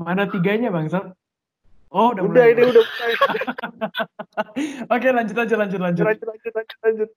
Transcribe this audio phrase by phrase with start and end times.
[0.00, 1.12] Mana tiganya bang Sat?
[1.92, 2.56] Oh udah, Udah mulai.
[2.56, 3.12] ini udah mulai.
[4.96, 6.04] Oke lanjut aja lanjut lanjut.
[6.08, 7.10] lanjut lanjut lanjut lanjut.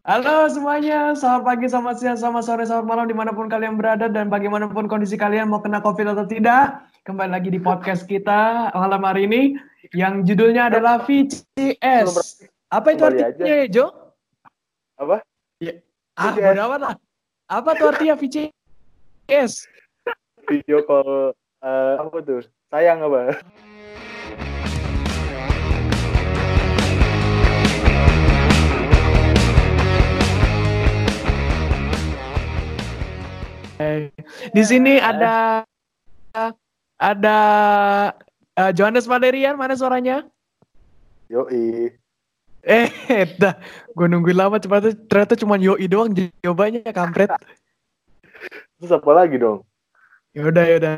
[0.00, 4.08] Halo semuanya, selamat pagi, selamat siang, selamat sore, selamat malam di mana pun kalian berada
[4.08, 6.84] dan bagaimanapun kondisi kalian mau kena covid atau tidak.
[7.04, 9.42] Kembali lagi di podcast kita malam hari ini
[9.96, 12.44] yang judulnya adalah VCS.
[12.72, 13.86] Apa itu Kembali artinya Jo?
[15.00, 15.16] Apa?
[16.16, 16.44] Ah, VCS.
[16.44, 16.94] bodo amat lah.
[17.48, 19.52] Apa tuh artinya VCS?
[20.48, 22.42] Video call eh, apa tuh?
[22.72, 23.36] Sayang apa?
[34.52, 35.64] Di sini ada
[37.00, 37.38] ada
[38.56, 40.28] eh, Johannes Valerian, mana suaranya?
[41.32, 41.96] Yoi.
[42.60, 42.88] Eh,
[43.40, 43.56] dah,
[43.96, 46.12] gue nungguin lama ternyata ternyata cuma yoi doang
[46.44, 47.32] jawabannya kampret.
[48.76, 49.64] Terus apa lagi dong?
[50.36, 50.96] Yaudah, yaudah.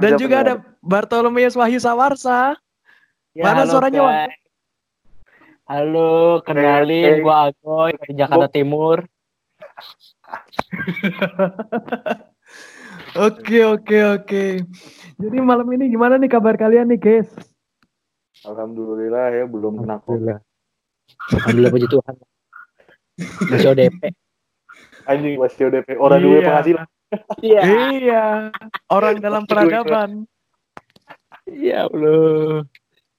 [0.00, 2.56] Dan juga ada Bartolomeus Wahyu Sawarsa.
[3.36, 4.00] Ya, Mana halo, suaranya?
[4.00, 4.32] Bang.
[5.64, 9.04] Halo, kenalin Eh, gua Agoy dari Jakarta Timur.
[13.14, 14.44] Oke, oke, oke.
[15.22, 17.30] Jadi malam ini gimana nih kabar kalian nih, guys?
[18.42, 20.42] Alhamdulillah ya belum kena covid.
[21.30, 22.14] Alhamdulillah puji Tuhan.
[23.46, 24.02] Masih ODP.
[25.06, 25.94] Anjing masih ODP.
[25.94, 26.46] Orang dua Iya.
[26.50, 26.86] penghasilan.
[27.40, 27.60] Iya.
[27.92, 28.24] Iya,
[28.90, 30.24] orang dalam peradaban.
[31.48, 32.64] Ya Allah.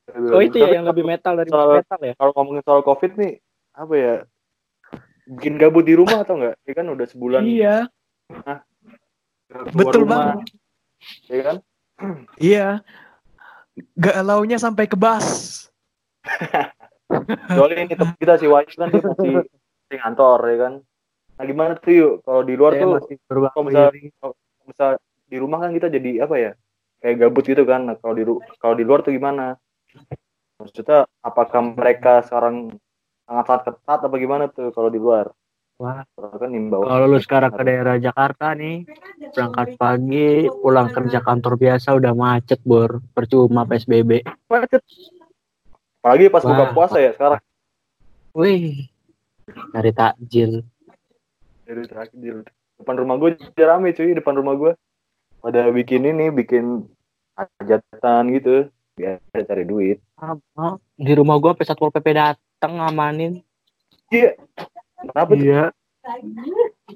[0.06, 2.14] Aduh, Oh itu ya yang lebih metal dari Soal- metal ya?
[2.18, 3.42] Kalau ngomongin soal covid nih,
[3.74, 4.16] apa ya?
[5.26, 6.56] Bikin gabut di rumah atau enggak?
[6.66, 7.42] Ya kan udah sebulan.
[7.46, 7.76] Iya,
[9.50, 10.38] keluar betul rumah, banget.
[11.30, 11.58] Ya kan?
[12.38, 12.68] Iya.
[13.98, 15.26] Galaunya sampai ke bas.
[17.58, 19.46] Soalnya ini kita si Wahyu kan dia masih
[19.90, 20.74] di kantor ya kan.
[21.36, 23.20] Nah gimana tuh yuk kalau di luar Saya tuh
[23.52, 24.34] kalau misal, kalau
[24.64, 24.90] misal
[25.26, 26.52] di rumah kan kita jadi apa ya
[27.04, 27.86] kayak gabut gitu kan.
[27.86, 28.24] Nah, kalau di
[28.58, 29.54] kalau di luar tuh gimana?
[30.58, 32.74] Maksudnya apakah mereka sekarang
[33.28, 35.30] sangat-sangat ketat apa gimana tuh kalau di luar?
[35.76, 36.08] Wah.
[36.16, 36.50] Kan.
[36.72, 38.88] Kalau lu sekarang ke daerah Jakarta nih,
[39.36, 43.04] berangkat pagi, pulang kerja kantor biasa udah macet, Bor.
[43.12, 44.24] Percuma PSBB.
[44.48, 44.82] macet.
[46.00, 46.72] Apalagi pas buka Wah.
[46.72, 47.42] puasa ya sekarang.
[48.32, 48.88] Wih.
[49.46, 50.64] Cari takjil.
[51.66, 52.30] Dari terakhir di
[52.78, 54.72] depan rumah gue jadi rame cuy depan rumah gue.
[55.42, 56.86] Pada bikin ini, bikin
[57.36, 58.56] hajatan gitu.
[58.96, 59.98] Biasa cari duit.
[60.16, 60.80] Apa?
[60.96, 63.44] Di rumah gua sampai Satpol PP datang ngamanin.
[64.08, 64.40] Iya.
[64.96, 65.44] Kenapa tuh?
[65.44, 65.64] Iya.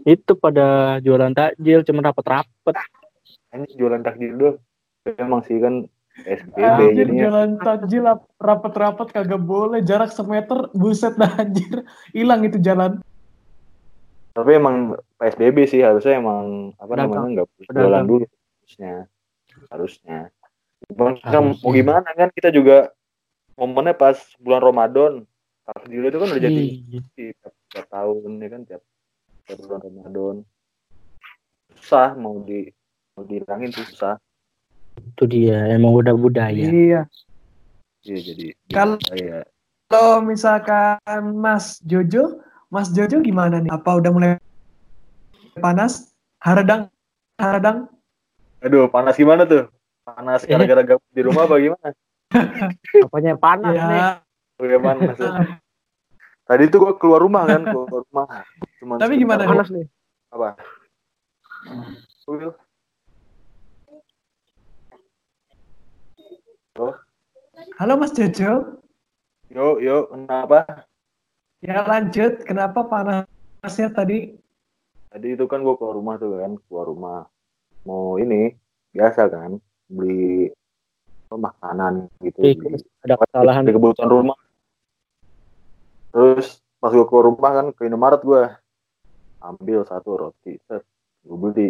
[0.08, 2.76] Itu pada jualan takjil cuma rapet-rapet.
[3.52, 4.58] Ini jualan takjil doang.
[5.10, 7.22] Emang sih kan SBB Anjir, jadinya.
[7.26, 9.84] jalan takjil ap- rapet-rapet kagak boleh.
[9.84, 11.84] Jarak semeter, buset dah anjir.
[12.16, 13.04] Hilang itu jalan.
[14.40, 14.76] Tapi emang
[15.16, 17.12] PSBB sih harusnya emang apa Pedagang.
[17.12, 18.94] namanya nggak boleh jualan dulu harusnya.
[19.68, 20.20] Harusnya.
[20.88, 22.96] Cuman kan mau gimana kan kita juga
[23.54, 25.14] momennya pas bulan Ramadan.
[25.68, 27.00] Takjil itu kan udah jadi Iya.
[27.14, 28.82] tiap, tiap tahun ya kan tiap,
[29.44, 30.36] tiap bulan Ramadan.
[31.76, 32.72] Susah mau di
[33.14, 34.16] mau dihilangin tuh susah.
[34.98, 36.64] Itu dia, emang udah budaya.
[36.64, 37.02] Iya.
[38.02, 39.44] Iya jadi Kalau- ya
[39.90, 41.02] Kalau misalkan
[41.34, 42.38] Mas Jojo,
[42.70, 43.74] Mas Jojo gimana nih?
[43.74, 44.38] Apa udah mulai
[45.58, 46.14] panas?
[46.38, 46.94] Haradang,
[47.42, 47.90] haradang.
[48.62, 49.68] Aduh, panas gimana tuh?
[50.06, 50.62] Panas Iya.
[50.62, 51.90] gara-gara gabut di rumah apa gimana?
[53.10, 54.02] Apanya panas nih?
[54.06, 54.10] Ya,
[54.60, 55.16] Oh, ya, panas.
[56.46, 58.28] Tadi tuh gua keluar rumah kan, keluar rumah.
[58.78, 59.52] Cuman Tapi gimana doang.
[59.58, 59.86] Panas nih.
[60.30, 60.50] Apa?
[62.30, 62.54] Wil?
[67.82, 68.78] halo Mas Jojo.
[69.50, 70.86] Yo, yo, kenapa?
[71.60, 74.32] Ya lanjut, kenapa panasnya tadi?
[75.12, 77.20] Tadi itu kan gua keluar rumah tuh kan, keluar rumah.
[77.84, 78.56] Mau ini,
[78.96, 79.60] biasa kan,
[79.92, 80.48] beli
[81.28, 82.40] apa, makanan gitu.
[82.48, 83.64] Ih, beli- ada kesalahan.
[83.68, 84.38] di kebutuhan rumah.
[86.16, 88.50] Terus pas gue keluar rumah kan ke Indomaret gue
[89.44, 90.84] ambil satu roti, set,
[91.28, 91.70] gue beli.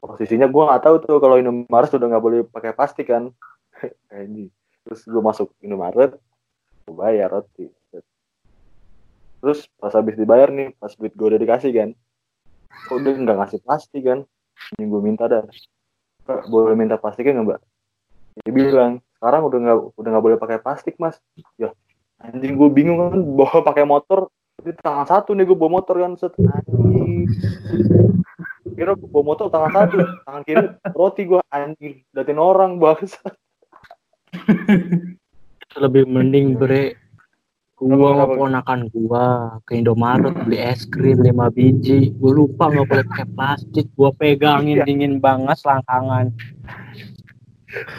[0.00, 3.28] Posisinya gue nggak tahu tuh kalau Indomaret sudah nggak boleh pakai plastik kan.
[4.10, 4.48] Ini.
[4.84, 6.16] Terus gue masuk Indomaret,
[6.88, 7.68] gue bayar roti.
[9.44, 11.92] Terus pas habis dibayar nih, pas duit gue udah dikasih kan,
[12.88, 14.24] kok dia nggak ngasih plastik kan?
[14.80, 15.44] Ini gue minta dah,
[16.24, 17.60] Kak, boleh minta plastiknya nggak mbak?
[18.40, 21.20] Dia bilang, sekarang udah nggak udah nggak boleh pakai plastik mas.
[21.60, 21.76] Ya
[22.24, 24.32] anjing gue bingung kan bawa pakai motor
[24.64, 26.32] di tangan satu nih gue bawa motor kan set.
[26.40, 27.28] Anjing.
[28.72, 30.64] Kira gue bawa motor tangan satu tangan kiri
[30.96, 33.20] roti gue anjing datin orang bangsa
[35.84, 37.03] Lebih mending bre
[37.84, 38.32] Gua Apa?
[38.32, 39.24] ponakan gua
[39.62, 42.16] ke Indomaret beli es krim 5 biji.
[42.16, 43.86] Gua lupa nggak boleh pakai plastik.
[43.92, 44.86] Gua pegangin Iya.
[44.88, 46.32] dingin banget selangkangan.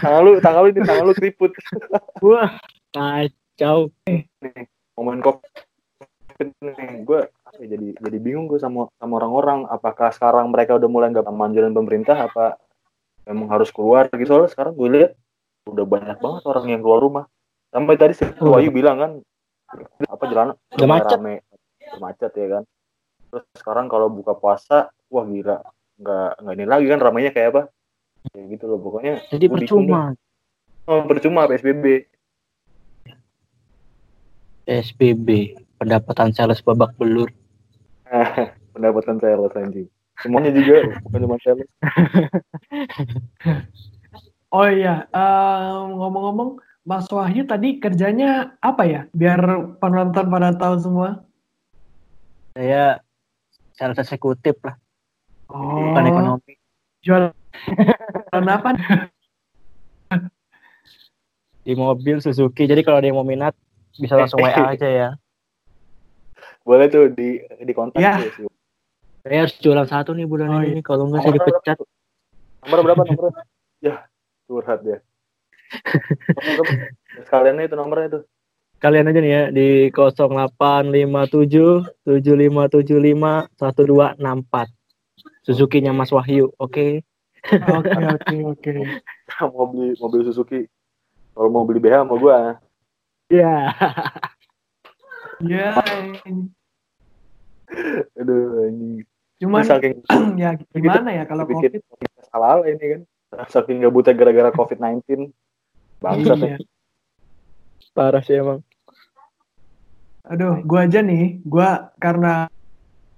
[0.01, 1.51] Tangan lu, tangan lu, ini tangan lu keriput.
[2.25, 2.57] Wah,
[2.89, 3.91] kacau.
[4.95, 5.43] momen covid
[6.39, 10.87] nih gue apa ya, jadi jadi bingung gue sama sama orang-orang apakah sekarang mereka udah
[10.87, 12.55] mulai nggak manjurin pemerintah apa
[13.23, 15.11] memang harus keluar gitu soalnya sekarang gue lihat
[15.67, 17.25] udah banyak banget orang yang keluar rumah
[17.71, 19.11] sampai tadi si Wahyu bilang kan
[20.05, 21.17] apa jalan Udah macet.
[21.19, 21.35] rame.
[21.91, 22.63] Udah macet ya kan?
[23.31, 25.59] Terus sekarang kalau buka puasa wah gila.
[25.95, 27.61] Nggak nggak ini lagi kan ramainya kayak apa?
[28.33, 30.11] Kayak gitu loh pokoknya Jadi percuma.
[30.85, 32.09] oh, percuma PSBB
[34.65, 37.29] PSBB, pendapatan sales babak belur.
[38.73, 39.85] pendapatan saya loh anjing.
[40.23, 41.53] Semuanya juga bukan cuma saya
[44.55, 49.01] Oh iya, em, ngomong-ngomong, Mas Wahyu tadi kerjanya apa ya?
[49.09, 49.41] Biar
[49.81, 51.25] penonton pada tahu semua.
[52.53, 53.01] Saya
[53.73, 54.77] sales eksekutif lah,
[55.51, 56.53] Oh, bukan ekonomi.
[57.03, 57.33] jualan
[58.31, 58.69] apa?
[61.65, 62.63] Di mobil Suzuki.
[62.63, 63.51] Jadi kalau ada yang mau minat
[63.97, 65.09] bisa langsung WA aja ya.
[66.65, 68.17] boleh tuh di di kontak Ya.
[68.21, 68.45] tuh, sih.
[69.25, 70.79] Saya harus jualan satu nih bulan Oh, ini.
[70.79, 71.77] Kalau nggak saya dipecat.
[72.65, 73.33] nomor berapa nomor
[73.81, 74.05] ya
[74.45, 74.97] curhat ya?
[77.25, 78.23] Sekalian itu nomornya tuh
[78.75, 84.67] Kalian aja nih ya di 0857 7575 1264.
[85.47, 86.51] Suzuki-nya Mas Wahyu.
[86.59, 87.07] Oke.
[87.55, 88.73] Oke, oke, oke.
[89.55, 90.67] mau beli mobil Suzuki
[91.33, 92.59] kalau mau beli BH sama gua
[93.31, 93.71] Ya.
[95.39, 95.71] Ya,
[98.19, 99.03] aduh anjing
[99.41, 99.99] cuman saking
[100.41, 102.09] ya gimana ya kalau bikin COVID?
[102.31, 103.01] salah ini kan
[103.51, 105.27] saking gabutnya gara-gara COVID-19
[106.05, 106.47] bangsat ya.
[106.53, 106.57] Iya.
[107.97, 108.61] Parah sih emang.
[110.29, 112.49] Aduh, gua aja nih, gua karena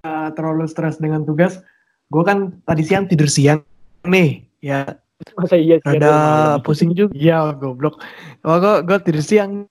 [0.07, 1.59] uh, terlalu stres dengan tugas,
[2.07, 3.63] gua kan tadi siang tidur siang
[4.07, 4.87] nih, ya
[5.33, 6.13] Masa iya sih ada
[6.61, 7.09] pusing juga.
[7.17, 7.99] Iya, goblok.
[8.45, 9.65] Wah, gua, gua tidur siang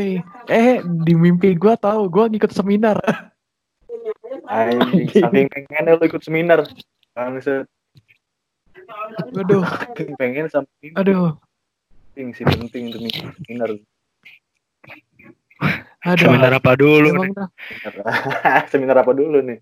[0.00, 0.24] nih.
[0.48, 2.98] Eh, di mimpi gua tahu gua ngikut seminar.
[4.50, 6.66] anjing saking pengennya lu ikut seminar
[7.14, 7.66] bangsat
[9.38, 9.62] Aduh,
[10.18, 11.38] pengen sampai aduh,
[12.10, 13.00] penting sih penting ikut
[13.46, 13.70] seminar
[16.00, 16.16] aduh.
[16.16, 17.12] Seminar apa dulu?
[17.12, 17.48] Emang dah,
[18.72, 19.60] seminar apa dulu nih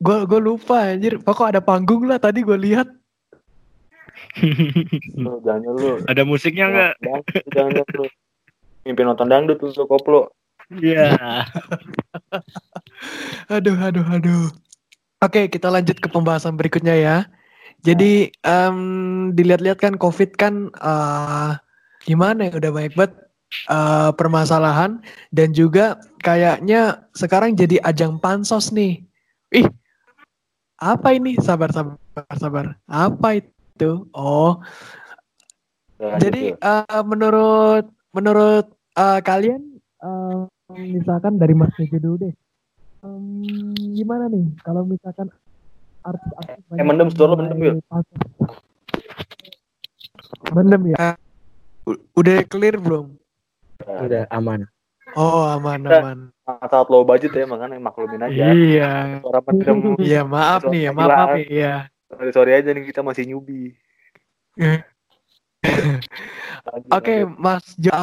[0.00, 1.20] gua gua lupa anjir.
[1.20, 2.88] Pokok ada panggung lah tadi gua lihat.
[5.22, 6.92] lu jangan lu Ada musiknya nggak?
[7.52, 8.08] Jangan lu
[8.84, 10.32] mimpi nonton dangdut lu koplo
[10.70, 11.18] Iya.
[13.50, 14.54] Aduh, aduh, aduh.
[15.18, 17.16] Oke, kita lanjut ke pembahasan berikutnya ya.
[17.80, 18.78] Jadi em,
[19.32, 21.50] dilihat-lihat kan COVID kan eh,
[22.04, 23.14] gimana ya udah banyak banget
[23.72, 25.00] eh, permasalahan
[25.32, 29.00] dan juga kayaknya sekarang jadi ajang pansos nih.
[29.50, 29.66] Ih,
[30.76, 31.40] apa ini?
[31.40, 31.96] Sabar, sabar,
[32.36, 32.64] sabar.
[32.84, 34.04] Apa itu?
[34.12, 34.60] Oh,
[36.00, 36.60] Lanjut, jadi yuk.
[36.60, 38.66] eh, menurut menurut
[38.96, 39.62] eh, kalian
[40.00, 40.38] eh,
[40.76, 42.34] misalkan dari Mas Tejo dulu deh.
[43.00, 45.32] Em, gimana nih kalau misalkan
[46.02, 48.28] artis-artis banyak mendem, yang suara mendem, pasang-
[50.50, 51.06] Mendem ya.
[52.12, 53.14] Udah clear belum?
[53.82, 54.66] Udah aman.
[55.12, 56.00] Oh aman Udah.
[56.00, 56.18] aman.
[56.62, 59.22] saat low budget ya makanya maklumin aja Iya.
[59.22, 61.74] suara mendem Iya maaf nih ya maaf, maaf nih ya.
[62.08, 63.74] sorry, sorry aja nih kita masih newbie
[66.60, 67.14] Lanjut, Oke.
[67.36, 67.94] Mas Jo.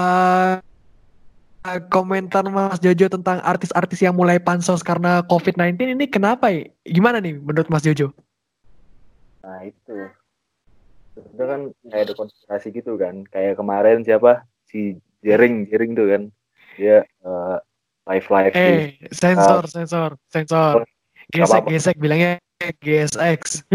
[1.65, 6.69] Eh, komentar Mas Jojo tentang artis-artis yang mulai pansos karena COVID-19 ini kenapa ya?
[6.85, 8.13] Gimana nih menurut Mas Jojo?
[9.47, 9.95] nah itu
[11.15, 16.21] itu kan kayak ada konspirasi gitu kan kayak kemarin siapa si Jering Jering tuh kan
[16.75, 17.57] dia eh,
[18.11, 20.83] live live di Eh, sensor, sensor, sensor.
[21.27, 21.69] Gesek, apa-apa.
[21.75, 22.39] gesek, bilangnya
[22.79, 23.67] GSX.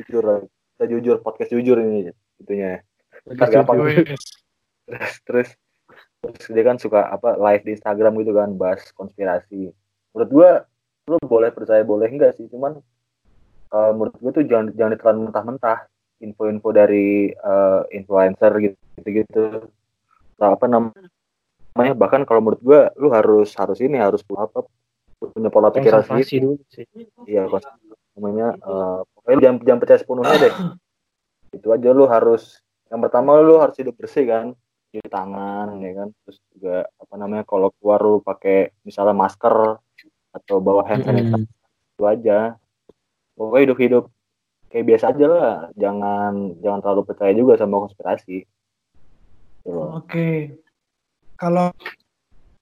[0.00, 2.08] jujur kita jujur podcast jujur ini
[2.40, 2.80] itunya
[3.28, 3.92] gampang.
[5.28, 5.48] Terus
[6.22, 9.74] terus dia kan suka apa live di Instagram gitu kan bahas konspirasi.
[10.14, 10.50] Menurut gua
[11.10, 12.46] lu boleh percaya boleh enggak sih?
[12.46, 12.78] Cuman
[13.74, 15.78] eh, menurut gua tuh jangan jangan ditelan mentah-mentah.
[16.22, 19.44] Info-info dari eh, influencer gitu gitu
[20.42, 20.94] apa nam-
[21.74, 24.62] namanya bahkan kalau menurut gua lu harus harus ini harus apa
[25.18, 26.38] punya pola pikiran sendiri.
[26.38, 26.86] Dulu sih.
[27.26, 27.50] iya
[28.14, 30.54] namanya eh, pokoknya lu jangan jangan percaya sepenuhnya deh.
[31.58, 32.62] Itu aja lu harus
[32.94, 34.54] yang pertama lu harus hidup bersih kan
[34.92, 39.80] cuci tangan ya kan terus juga apa namanya kalau keluar lu pakai misalnya masker
[40.30, 41.48] atau bawa hand sanitizer Mm.
[41.90, 42.38] itu aja
[43.32, 44.04] pokoknya hidup hidup
[44.68, 48.44] kayak biasa aja lah jangan jangan terlalu percaya juga sama konspirasi
[49.62, 49.78] Gitu.
[49.78, 50.58] Oke.
[51.36, 51.70] kalau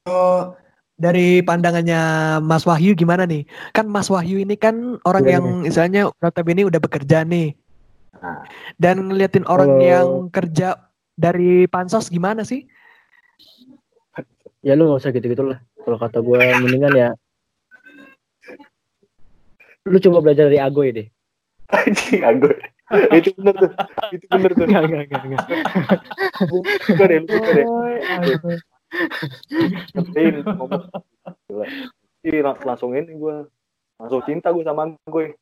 [0.01, 0.53] kalau
[0.95, 2.01] dari pandangannya
[2.41, 3.49] Mas Wahyu gimana nih?
[3.73, 7.57] Kan Mas Wahyu ini kan orang Iya, yang misalnya notabene udah bekerja nih.
[8.15, 8.45] Nah.
[8.77, 10.90] Dan ngeliatin orang Kalau- yang kerja
[11.21, 12.65] dari pansos gimana sih?
[14.65, 15.61] Ya lu gak usah gitu-gitu lah.
[15.85, 17.09] Kalau kata gue mendingan ya.
[19.85, 21.07] Lu coba belajar dari Agoy deh.
[21.71, 22.49] Anjing, aku.
[23.15, 23.71] itu bener tuh.
[24.11, 24.65] Itu bener tuh.
[24.67, 25.47] Enggak, enggak, enggak, enggak.
[26.51, 27.67] Buka deh, buka deh.
[29.95, 30.83] Ngertiin ngomong.
[32.21, 33.37] Ih, lang- langsung ini gue.
[33.97, 35.37] Langsung cinta gue sama gue.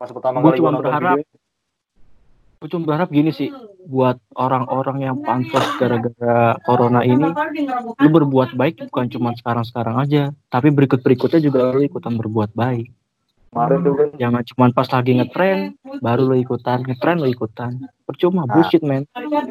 [0.00, 1.41] Pas pertama Gua kali gue nonton berharap- video.
[2.62, 3.50] Gue cuma berharap gini sih.
[3.90, 7.26] Buat orang-orang yang pansos gara-gara corona ini.
[7.98, 10.30] Lu berbuat baik bukan cuma sekarang-sekarang aja.
[10.46, 12.86] Tapi berikut-berikutnya juga lu ikutan berbuat baik.
[13.50, 14.08] Kemarin tuh kan.
[14.14, 15.58] Jangan cuma pas lagi ngetren,
[15.98, 16.86] baru lu ikutan.
[16.86, 17.82] Ngetren lu ikutan.
[18.06, 19.10] Percuma, bullshit man.
[19.10, 19.42] ya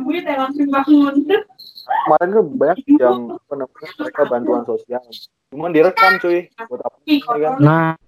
[2.08, 5.03] Kemarin tuh banyak yang apa namanya, mereka bantuan sosial.
[5.51, 6.48] Cuman direkam cuy.
[6.65, 6.98] Buat apa?
[7.03, 7.56] ya kan?
[7.60, 8.00] Nah,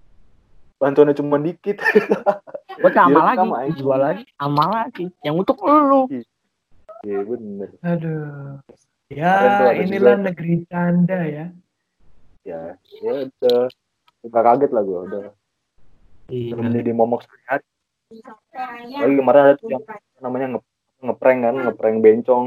[0.84, 1.80] Bantuannya cuma dikit.
[2.84, 3.72] buat amal lagi, Direkam aja.
[3.80, 5.06] jual lagi, amal lagi.
[5.24, 6.02] Yang untuk lu.
[7.02, 7.70] Iya bener.
[7.80, 8.60] Aduh.
[9.08, 9.34] Ya,
[9.74, 11.46] inilah juga- negeri canda ya.
[12.44, 13.72] Ya, ya udah.
[14.24, 15.26] Gak kaget lah gue udah.
[16.28, 16.52] Iya.
[16.52, 17.64] Udah menjadi momok sehari.
[18.94, 19.84] Lagi kemarin ada yang
[20.20, 20.62] namanya nge
[21.02, 22.46] ngeprank kan, ngeprank bencong.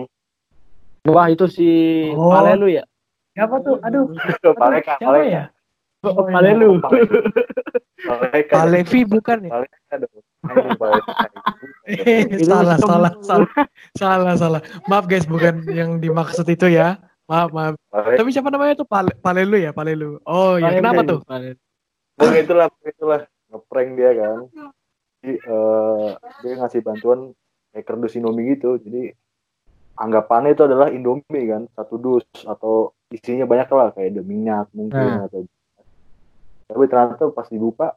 [1.06, 1.68] Wah itu si
[2.12, 2.28] Oh.
[2.28, 2.84] Pale lu ya?
[3.32, 3.76] Siapa tuh?
[3.80, 4.10] Aduh,
[4.60, 5.44] Paleka, siapa ya?
[6.06, 6.78] Oh, Pale lu.
[8.06, 8.52] Paleka.
[8.54, 9.50] Pak Levi bukan ya?
[11.86, 13.50] Eh, salah, salah, salah,
[13.98, 14.60] salah, salah.
[14.86, 16.98] Maaf guys, bukan yang dimaksud itu ya.
[17.26, 17.74] Maaf, maaf.
[17.90, 18.86] Tapi siapa namanya tuh?
[18.86, 20.22] Pale, Palelu ya, Palelu.
[20.22, 21.20] Oh ya, Pale kenapa tuh?
[21.26, 21.58] Pale.
[22.16, 23.20] Pokoknya itulah, itulah
[23.50, 24.38] ngeprank dia kan.
[25.20, 26.08] Jadi eh,
[26.46, 27.34] dia ngasih bantuan
[27.74, 28.78] kayak kerdus Indomie gitu.
[28.78, 29.10] Jadi
[29.98, 34.98] anggapannya itu adalah Indomie kan, satu dus atau isinya banyak lah kayak ada minyak mungkin
[34.98, 35.26] Nah.
[35.26, 35.46] atau
[36.66, 37.94] tapi ternyata pas dibuka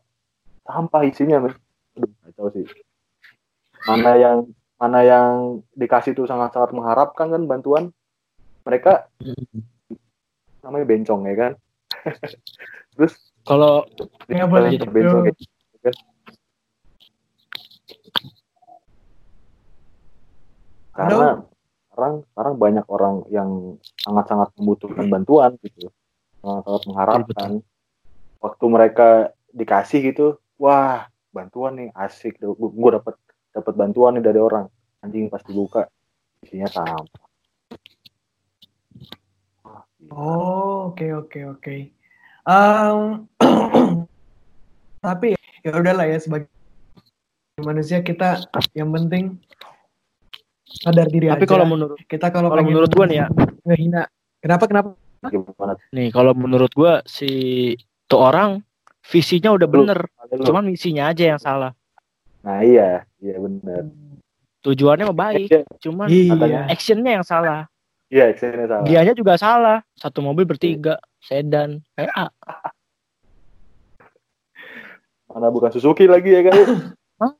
[0.64, 1.54] sampah isinya men.
[1.98, 2.66] Aduh, tahu sih.
[3.90, 4.38] Mana yang
[4.80, 7.84] mana yang dikasih tuh sangat-sangat mengharapkan kan bantuan
[8.64, 9.10] mereka
[10.62, 11.52] namanya bencong ya kan.
[12.96, 13.14] Terus
[13.48, 13.88] Kalau
[14.30, 15.42] Nggak boleh Bencong, bencong gitu.
[15.42, 15.96] gitu kan.
[20.94, 21.30] Karena
[21.90, 23.50] sekarang sekarang banyak orang yang
[24.04, 25.90] sangat-sangat membutuhkan bantuan gitu,
[26.44, 27.50] sangat-sangat mengharapkan.
[28.40, 33.16] Waktu mereka dikasih gitu, wah bantuan nih asik, gue dapat
[33.52, 34.68] dapat bantuan nih dari orang.
[35.00, 35.88] Anjing pas dibuka
[36.44, 37.28] isinya sampah.
[40.10, 41.76] Oh, oke, oke, oke.
[45.06, 45.28] Tapi
[45.64, 46.48] ya udahlah ya sebagai
[47.60, 48.40] manusia kita
[48.72, 49.36] yang penting
[50.64, 51.52] sadar diri tapi aja.
[51.52, 53.28] kalau menurut kita kalau kalau menurut gua nih ya.
[53.68, 54.08] ngehina.
[54.40, 54.96] Kenapa kenapa?
[55.28, 55.76] Gimana?
[55.92, 57.76] nih kalau menurut gua si
[58.10, 58.66] tuh orang
[59.06, 60.00] visinya udah bener,
[60.34, 61.72] Lu- cuman misinya aja yang salah.
[62.42, 63.86] Nah iya, iya benar.
[64.60, 66.68] Tujuannya mah baik, Iya, cuman Iya.
[66.68, 67.70] actionnya yang salah.
[68.10, 68.84] iya, actionnya salah.
[68.84, 69.80] Dianya juga salah.
[69.94, 72.28] Satu mobil bertiga, sedan, ah,
[75.30, 76.54] Mana bukan Suzuki lagi ya kan?
[77.24, 77.34] uh,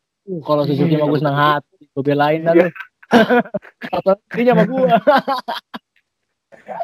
[0.46, 2.70] kalau Suzuki mah gue senang hati, gue belain dah Iya.
[2.70, 2.72] lu.
[3.98, 4.88] Apalagi sama gua.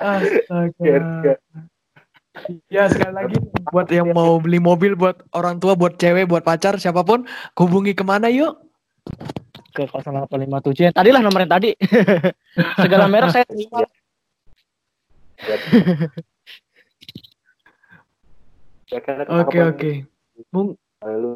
[0.02, 1.38] Astaga.
[2.68, 3.36] Ya sekali lagi
[3.72, 7.24] buat yang mau beli mobil buat orang tua, buat cewek, buat pacar, siapa pun,
[7.56, 8.60] hubungi ke mana yuk?
[9.72, 11.72] Ke 0857 yang tadi lah nomor yang tadi.
[12.84, 13.84] Segala merek saya terima.
[19.28, 19.92] Oke oke.
[20.52, 20.78] Mung-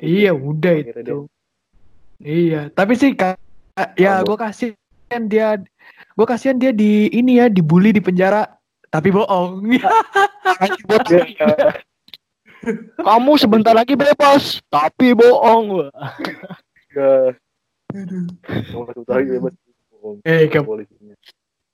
[0.02, 1.30] Iya udah itu.
[2.20, 3.40] Iya, tapi sih kak,
[3.96, 4.76] ya gue kasihan
[5.24, 5.56] dia,
[6.18, 8.59] gue kasihan dia di ini ya dibully di penjara,
[8.90, 9.66] tapi bohong.
[13.08, 15.90] Kamu sebentar lagi bebas, tapi bohong.
[16.92, 17.32] Ya,
[19.08, 19.54] lagi bebas.
[19.94, 20.18] Bohong.
[20.26, 20.50] Eh,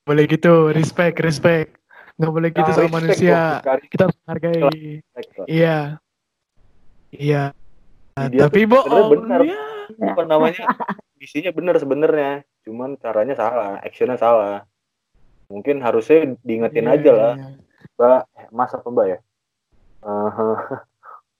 [0.06, 1.74] boleh gitu, respect, respect.
[2.16, 3.60] Nggak boleh gitu Nah, sama manusia.
[3.90, 4.76] Kita harus lah.
[5.50, 5.80] Iya,
[7.12, 7.44] iya.
[8.16, 9.26] Nah, Dia tapi bohong.
[9.26, 9.42] bener.
[9.44, 9.60] Ya.
[10.14, 10.64] Apa namanya?
[11.26, 14.68] Isinya bener sebenarnya, cuman caranya salah, actionnya salah.
[15.52, 17.48] Mungkin harusnya diingetin Iya, aja lah, iya.
[17.96, 19.20] Mbak, eh, Mas apa Mbak ya?
[20.06, 20.30] Eh,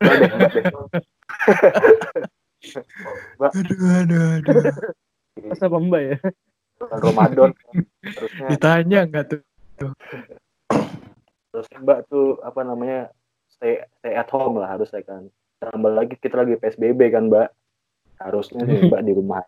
[3.38, 3.52] Mbak.
[3.54, 4.56] Aduh, aduh, aduh.
[5.46, 6.18] Masa apa mbak ya?
[6.80, 7.52] Ramadan
[8.04, 9.42] harusnya Ditanya nggak tuh?
[11.52, 13.12] terus Mbak tuh apa namanya
[13.48, 15.28] stay stay at home lah harusnya kan.
[15.60, 17.48] Tambah lagi kita lagi PSBB kan Mbak.
[18.20, 19.44] Harusnya sih Mbak di rumah.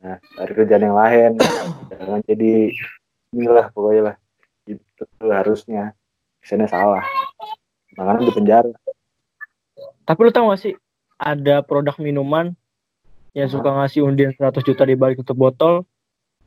[0.00, 1.30] Nah, dari kerjaan yang lain
[1.92, 2.52] jangan jadi
[3.34, 4.16] inilah pokoknya lah.
[4.66, 5.94] Itu harusnya.
[6.42, 7.04] Kesannya salah.
[7.96, 8.70] Makanya di penjara.
[10.06, 10.74] Tapi lu tau gak sih
[11.18, 12.54] ada produk minuman
[13.36, 15.84] yang suka ngasih undian 100 juta di balik tutup botol,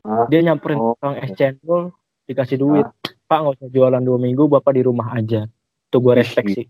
[0.02, 0.26] Hah?
[0.32, 0.98] dia nyamperin Oh.
[0.98, 1.94] tukang es cendol,
[2.26, 2.88] dikasih duit.
[3.30, 5.46] Pak nggak usah jualan dua minggu, bapak di rumah aja.
[5.94, 6.66] Tuh gue respect sih.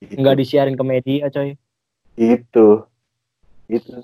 [0.00, 1.52] Nggak disiarin ke media coy.
[2.16, 2.88] Itu.
[3.68, 4.00] Itu.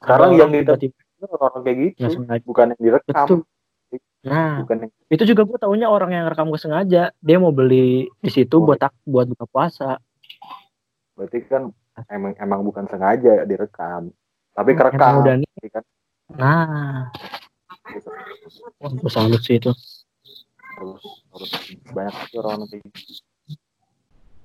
[0.00, 2.24] Sekarang yang orang tiba-tiba orang kayak gitu.
[2.48, 3.12] Bukan yang direkam.
[3.28, 3.40] Betul.
[4.20, 7.08] Nah, Bukan yang itu juga gue taunya orang yang rekam gue sengaja.
[7.18, 8.64] Dia mau beli di situ Oh.
[8.64, 9.96] buat tak buat buka puasa.
[11.16, 11.68] berarti kan
[12.08, 14.08] emang emang bukan sengaja direkam.
[14.52, 15.20] Tapi kerekam.
[15.20, 15.68] udah nih.
[15.68, 15.84] kan?
[16.32, 17.08] Nah,
[17.90, 18.08] Gitu.
[18.76, 19.72] wah, gue salut sih itu.
[20.76, 21.50] Harus harus
[21.90, 22.76] banyak sih orang nanti.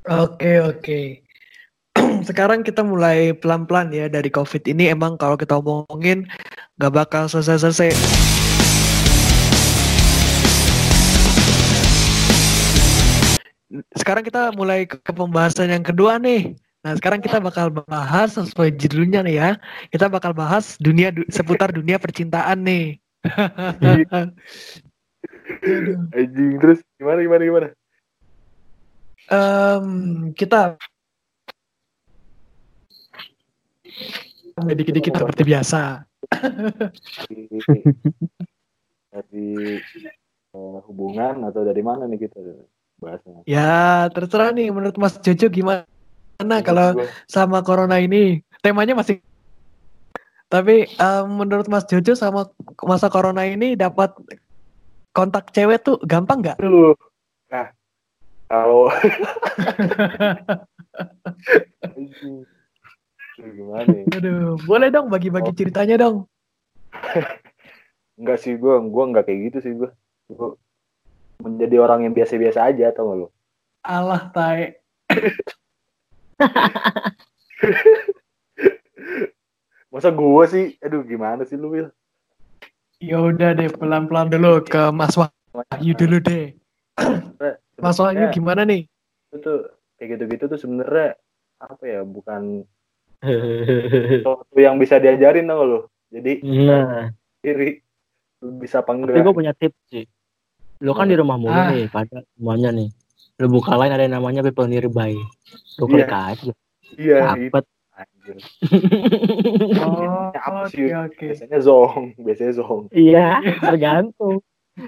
[0.05, 1.01] Oke oke.
[2.27, 6.27] Sekarang kita mulai pelan-pelan ya dari COVID ini emang kalau kita omongin
[6.75, 8.44] nggak bakal selesai-selesai.
[14.05, 16.53] Sekarang kita mulai ke pembahasan yang kedua nih.
[16.85, 19.57] Nah sekarang kita bakal bahas sesuai judulnya nih ya.
[19.89, 23.01] Kita bakal bahas dunia du- seputar dunia percintaan nih.
[26.13, 27.73] Anjing terus gimana gimana gimana?
[29.25, 29.85] Em,
[30.37, 30.77] kita
[34.69, 36.05] dikit-dikit seperti biasa.
[39.17, 39.81] Dari,
[40.53, 42.37] eh, hubungan atau dari mana nih kita
[42.99, 43.43] bahasnya?
[43.45, 45.85] Ya, terserah nih menurut Mas Jojo gimana
[46.63, 48.41] kalau Gua- sama corona ini?
[48.59, 49.21] Temanya masih
[50.45, 52.45] Tapi em, menurut Mas Jojo sama
[52.85, 54.13] masa corona ini dapat
[55.09, 56.57] kontak cewek tuh gampang nggak?
[57.49, 57.73] Nah,
[58.45, 58.93] kalau
[63.35, 64.05] gimana ya?
[64.15, 65.57] Aduh, boleh dong bagi-bagi Oh.
[65.57, 66.15] ceritanya dong.
[68.19, 69.89] Enggak sih gue, gue enggak kayak gitu sih gue.
[70.31, 70.55] Gue
[71.41, 73.27] menjadi orang yang biasa-biasa aja atau enggak lo?
[73.85, 74.75] Alah, tai.
[79.93, 81.87] Masa gue sih, aduh gimana sih lu Will?
[82.99, 86.51] Ya udah deh, pelan-pelan dulu ke Mas Wahyu dulu deh.
[87.83, 88.87] Mas Wahyu gimana nih?
[89.35, 89.59] itu tuh
[89.99, 91.19] kayak gitu-gitu tuh sebenarnya
[91.59, 92.63] apa ya bukan
[94.23, 95.79] sesuatu yang bisa diajarin tau nggak lo.
[96.07, 97.11] Jadi nah,
[97.43, 97.75] diri
[98.39, 100.05] lu bisa apa tapi gue punya tips sih.
[100.83, 101.71] Lo kan di rumah mulu Ah.
[101.71, 102.89] nih, pada semuanya nih.
[103.39, 105.13] Lo buka lain ada yang namanya people nearby.
[105.79, 105.87] Lo Iya.
[105.87, 106.51] klik aja,
[106.95, 107.63] Iya, itu dapet.
[107.95, 108.35] anjir.
[109.79, 110.91] Oh, apa sih?
[110.91, 111.25] oke.
[111.31, 112.81] Biasanya zong, biasanya zong.
[112.91, 114.39] Iya, tergantung.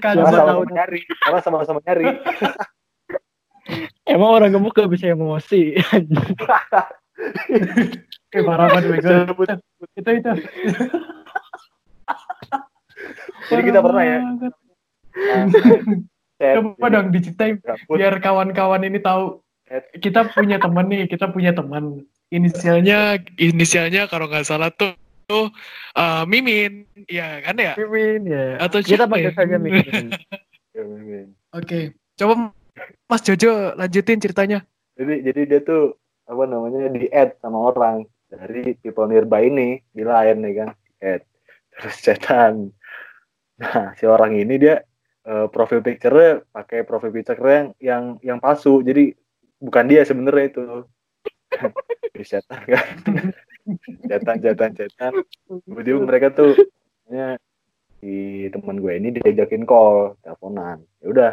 [0.04, 2.04] Kan sama-sama nyari, karena sama-sama nyari.
[4.08, 5.76] Emang orang gemuk gak bisa emosi.
[8.30, 9.42] Eh, parah banget bego.
[9.98, 10.32] Itu itu.
[13.48, 14.20] Jadi kita pernah ya.
[16.38, 17.58] Coba dong diceritain
[17.90, 19.42] biar kawan-kawan ini tahu
[20.00, 22.06] kita punya teman nih, kita punya teman.
[22.30, 24.94] Inisialnya inisialnya kalau nggak salah tuh
[25.28, 25.52] tuh
[25.96, 27.76] eh, Mimin, ya kan ya?
[27.76, 28.64] Mimin ya.
[28.64, 29.36] Atau Kita panggil ya?
[29.36, 30.16] saja Mimin.
[30.76, 31.28] ya, Mimin.
[31.52, 32.56] Oke, coba
[33.12, 34.64] Mas Jojo lanjutin ceritanya.
[34.96, 40.04] Jadi jadi dia tuh apa namanya di add sama orang dari people nearby ini di
[40.04, 41.24] lain nih kan di add
[41.76, 42.54] terus chatan.
[43.60, 44.84] Nah si orang ini dia
[45.28, 49.12] eh, profil picture-nya pakai profil picture yang yang yang palsu jadi
[49.60, 50.64] bukan dia sebenarnya itu.
[52.30, 52.86] chatan kan.
[54.08, 55.14] chatan chatan.
[55.46, 56.56] Kemudian mereka tuh
[57.12, 57.36] ya,
[58.00, 60.82] si teman gue ini diajakin call teleponan.
[61.04, 61.32] Ya udah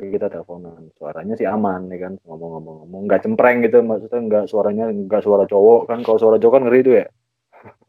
[0.00, 5.20] kita teleponan suaranya sih aman ya kan ngomong-ngomong-ngomong nggak cempreng gitu maksudnya nggak suaranya nggak
[5.20, 7.06] suara cowok kan kalau suara cowok kan ngeri tuh ya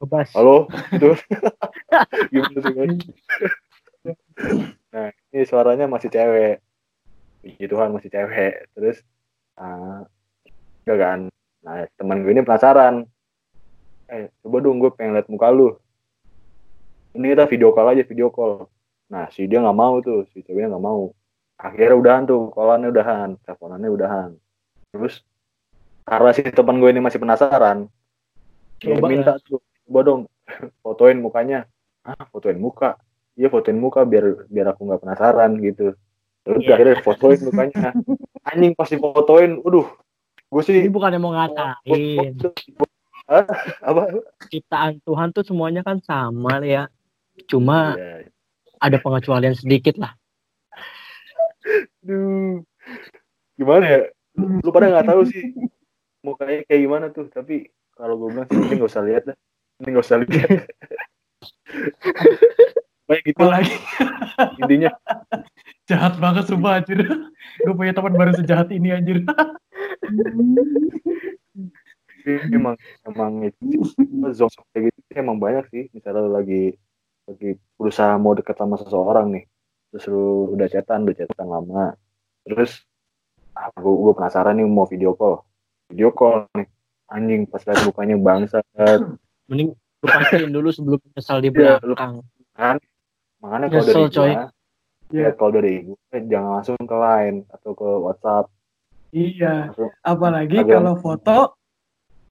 [0.03, 0.35] Bebas.
[0.35, 1.15] halo itu
[2.35, 2.75] gimana sih
[5.31, 6.59] ini suaranya masih cewek.
[7.41, 8.67] Puji Tuhan masih cewek.
[8.75, 8.97] Terus
[9.55, 10.03] ah
[10.83, 11.19] enggak kan?
[11.63, 13.07] Nah teman gue ini penasaran.
[14.11, 15.79] Eh coba dong gue pengen liat muka lu.
[17.15, 18.67] Ini kita video call aja video call.
[19.07, 21.15] Nah si dia nggak mau tuh si ceweknya nggak mau.
[21.55, 24.29] Akhirnya udahan tuh callannya udahan teleponannya udahan.
[24.91, 25.23] Terus
[26.03, 27.87] karena si teman gue ini masih penasaran
[28.81, 30.21] dia Coba minta tuh coba dong
[30.83, 31.69] fotoin mukanya.
[32.01, 32.97] Ah fotoin muka
[33.33, 35.95] iya fotoin muka biar biar aku nggak penasaran gitu
[36.41, 36.73] terus Iya.
[36.75, 37.89] akhirnya fotoin mukanya
[38.43, 39.87] anjing pasti fotoin waduh
[40.51, 42.35] gue sih Ini bukan yang mau ngatain.
[43.23, 43.45] Hah?
[43.79, 44.19] apa
[44.51, 46.91] Ciptaan Tuhan tuh semuanya kan sama ya.
[47.47, 48.27] Cuma Iya.
[48.77, 50.11] ada pengecualian sedikit lah.
[52.03, 52.59] Aduh.
[53.55, 53.99] gimana ya
[54.33, 55.53] lu pada nggak tahu sih
[56.19, 59.37] mukanya kayak gimana tuh tapi kalau gue bilang sih ini nggak usah lihat dah
[59.77, 60.49] ini nggak usah lihat
[63.11, 63.75] kayak gitu Apalagi.
[64.57, 64.91] Intinya.
[65.91, 67.03] Jahat banget sumpah anjir.
[67.59, 69.27] Gue punya teman baru sejahat ini anjir.
[72.53, 73.81] Emang emang itu
[74.31, 75.83] zong kayak gitu emang banyak sih.
[75.91, 76.77] Misalnya lu lagi
[77.25, 79.43] lagi berusaha mau deket sama seseorang nih.
[79.91, 81.85] Terus lu udah chatan udah chatan lama.
[82.47, 82.85] Terus
[83.51, 85.43] ah, gue, penasaran nih mau video call.
[85.89, 86.69] Video call nih.
[87.11, 88.63] Anjing pas lihat mukanya bangsa
[89.51, 92.23] Mending lu pastiin dulu sebelum nyesal di Iya, lu- belakang.
[92.55, 92.79] kan
[93.41, 94.31] makanya kalau Nyesel, dari coy.
[95.11, 98.45] gue ya kalau dari gue jangan langsung ke line atau ke WhatsApp
[99.11, 99.75] Iya.
[99.75, 101.59] langsung Apalagi kalau foto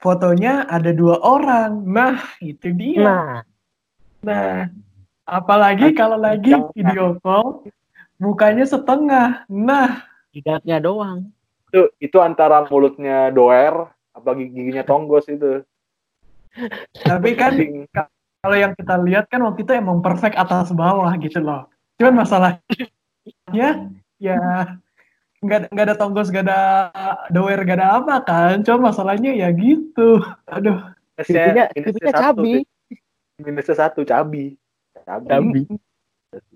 [0.00, 1.84] fotonya ada dua orang.
[1.84, 3.04] Nah, itu dia.
[3.04, 3.44] Nah,
[4.20, 4.68] Nah,
[5.24, 6.72] apalagi kalau lagi Jangan.
[6.76, 7.64] video call
[8.20, 9.44] mukanya setengah.
[9.48, 11.28] Nah, jidatnya doang.
[11.70, 15.62] itu itu antara mulutnya doer apa giginya tonggos itu
[17.06, 17.54] tapi kan.
[18.40, 21.68] Kalau yang kita lihat kan waktu itu emang perfect atas bawah gitu loh.
[22.00, 23.68] Cuman masalahnya
[24.16, 24.38] ya
[25.40, 26.62] nggak nggak ada tonggos, nggak ada
[27.32, 28.54] doer, nggak ada apa kan.
[28.64, 30.24] Cuma masalahnya ya gitu.
[30.48, 30.80] Aduh.
[31.20, 32.54] Minusnya pipinya satu cabi.
[33.40, 34.56] minusnya satu cabi
[35.04, 35.60] cabi.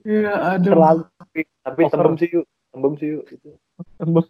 [0.06, 0.72] Iya, aduh.
[0.72, 1.92] Terlalu tapi, tapi Over.
[1.92, 3.50] tembem sih yuk tembem sih yuk itu
[3.98, 4.26] tembem.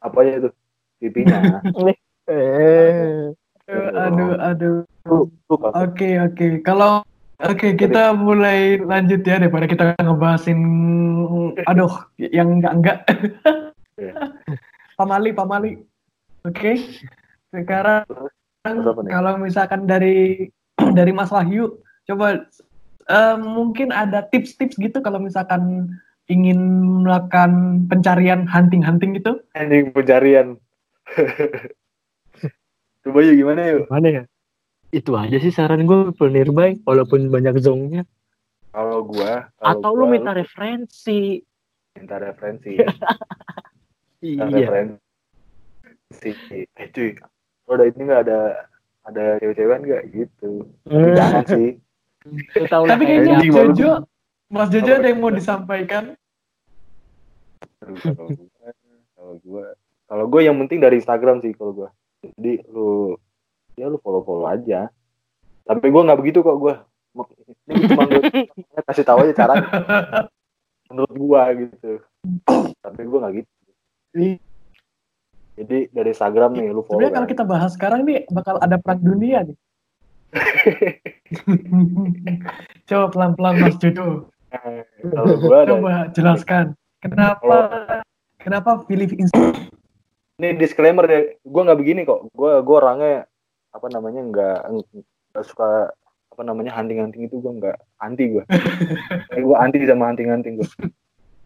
[0.00, 0.50] apanya itu
[0.98, 1.38] pipinya
[2.22, 3.34] Eh,
[3.70, 4.76] Aduh, aduh.
[5.06, 6.46] lu kan Oke, oke.
[6.66, 7.06] Kalau
[7.42, 10.60] oke kita mulai lanjut ya daripada kita ngebahasin
[11.66, 12.98] aduh yang enggak enggak.
[13.98, 14.14] Iya.
[14.98, 15.72] pamali, pamali.
[16.42, 16.78] Oke.
[17.54, 18.06] Sekarang
[18.62, 19.10] apa nih?
[19.10, 20.48] kalau misalkan dari
[20.98, 22.46] dari Mas Wahyu, coba
[23.06, 25.94] eh, mungkin ada tips-tips gitu kalau misalkan
[26.30, 26.58] ingin
[27.02, 29.42] melakukan pencarian hunting-hunting gitu.
[29.58, 30.54] anjing pencarian
[33.02, 34.22] coba yuk gimana yuk Mana ya?
[34.90, 38.04] Itu aja sih saran gue pelnir baik walaupun banyak zongnya.
[38.68, 41.40] kalau gua kalau Atau lu gua, minta referensi.
[41.92, 42.72] minta referensi
[44.22, 44.44] Iya.
[44.44, 46.30] minta referensi
[46.72, 47.10] eh cuy
[47.62, 48.40] lo ada ini nggak ada
[49.02, 50.52] ada cewek-cewekan nggak gitu
[50.84, 51.68] Hmm, jangan sih
[52.54, 53.50] Lu tahu lah Tapi kayaknya Mas.
[53.50, 53.90] Jojo,
[54.48, 56.14] Mas Jojo ada yang mau disampaikan.
[57.76, 58.70] Kalau gua
[59.12, 59.64] kalau gua
[60.06, 61.88] kalau gua yang penting dari Instagram sih kalau gua
[62.22, 63.18] jadi lu
[63.74, 64.88] ya lu follow follow aja
[65.66, 66.86] tapi gua nggak begitu kok gua
[67.68, 68.22] ini cuma gua
[68.88, 69.54] kasih tahu aja cara
[70.90, 71.98] menurut gua gitu
[72.80, 73.50] tapi gua nggak gitu
[75.52, 77.32] jadi dari Instagram nih lu follow Sebenarnya kalau kan.
[77.36, 79.56] kita bahas sekarang nih bakal ada perang dunia nih.
[82.88, 84.32] Coba pelan-pelan Mas Jojo.
[84.48, 84.80] Eh,
[85.12, 86.72] kalau ada Coba jelaskan.
[87.04, 87.56] Kenapa
[88.40, 89.68] kenapa pilih Instagram?
[90.42, 93.14] Ini disclaimer deh gua nggak begini kok gua gua orangnya
[93.70, 94.58] apa namanya nggak
[95.30, 95.94] nggak suka
[96.28, 98.42] apa namanya hunting-hunting itu gua nggak anti gua
[99.30, 100.68] Eh, gua anti sama hunting-hunting gua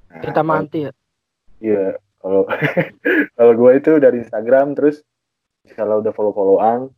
[0.07, 0.93] Nah, Kita kalau- manti ya.
[1.59, 2.49] Iya, kalau
[3.37, 5.05] kalau gue itu dari Instagram terus
[5.73, 6.89] kalau udah follow followan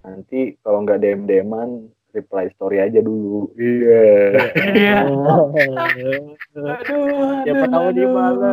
[0.00, 1.70] nanti kalau nggak DM DMan
[2.10, 3.50] reply story aja dulu.
[3.54, 4.02] Iya.
[4.52, 4.96] Iya.
[5.06, 5.50] Oh.
[6.54, 8.12] Aduh, Siapa aduh, tahu di aduh.
[8.12, 8.52] mana.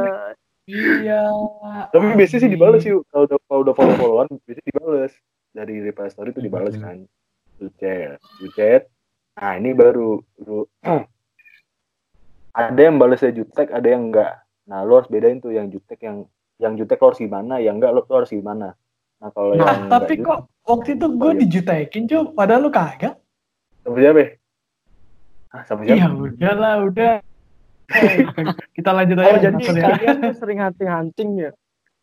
[0.68, 1.32] Iya.
[1.96, 5.14] Tapi biasanya sih dibales sih kalau udah kalau udah follow followan biasanya dibales
[5.56, 7.08] dari reply story itu dibales kan.
[7.64, 8.92] Lu chat, lu chat.
[9.40, 10.68] Nah ini baru lu
[12.68, 14.44] ada yang balesnya jutek, ada yang enggak.
[14.68, 16.28] Nah lu harus bedain tuh yang jutek yang
[16.60, 18.76] yang jutek lo harus gimana, yang enggak lo harus gimana.
[19.24, 21.40] Nah kalau Nah, yang tapi kok waktu itu gue iya.
[21.48, 22.36] dijutekin, Cuk.
[22.36, 23.16] Padahal lu kagak.
[23.88, 24.20] Sama siapa?
[24.20, 24.30] ya?
[25.48, 25.96] Hah, sama siapa?
[25.96, 27.14] Iya, udah lah, udah.
[28.78, 29.32] Kita lanjut aja.
[29.32, 29.84] Oh jadi ya.
[29.96, 31.52] kalian tuh sering hunting-hunting ya?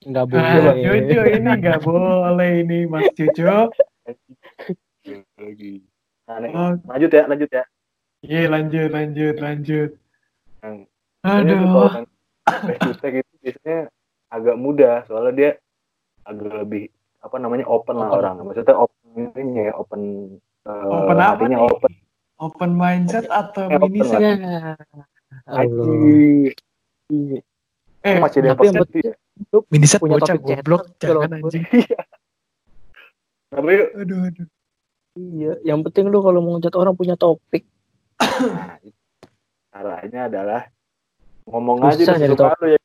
[0.04, 0.76] Enggak Nah, boleh.
[0.84, 3.72] Jojo ini nggak boleh ini Mas Jojo.
[5.38, 5.74] lagi.
[6.24, 7.64] Nah, Oh, lanjut ya, lanjut ya.
[8.24, 9.90] Iya lanjut lanjut lanjut.
[10.60, 10.80] Kalau
[11.24, 11.88] Aduh.
[11.92, 12.06] yang
[12.64, 13.80] best jutek itu biasanya
[14.32, 15.50] agak mudah, soalnya dia
[16.24, 16.88] agak lebih
[17.20, 18.18] apa namanya open lah Open.
[18.20, 18.36] orang.
[18.48, 20.00] Maksudnya open ini ya, open.
[20.64, 21.58] eh, Open apa nih?
[21.60, 21.92] open.
[22.40, 24.20] Open mindset atau Eh, open mini lah.
[24.20, 25.13] set?
[25.42, 25.64] Ya.
[25.64, 25.86] Allah.
[27.10, 27.42] Anjing.
[28.04, 29.14] Eh, Masih ada tapi yang positif ya.
[29.72, 31.64] mini set punya bocah goblok, kalau jangan anjing.
[33.48, 34.46] Tapi yuk, Aduh, aduh.
[35.14, 37.64] Iya, yang penting lu kalau mau ngechat orang punya topik.
[38.18, 38.78] nah,
[39.70, 40.60] caranya adalah
[41.46, 42.80] ngomong Susah aja sesuka lu ya.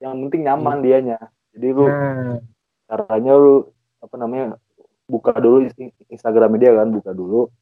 [0.00, 1.18] Yang penting nyaman dianya.
[1.52, 2.40] Jadi lu Nah,
[2.88, 3.68] caranya lu
[4.00, 4.56] apa namanya
[5.04, 7.52] buka dulu ins- Instagram dia kan buka dulu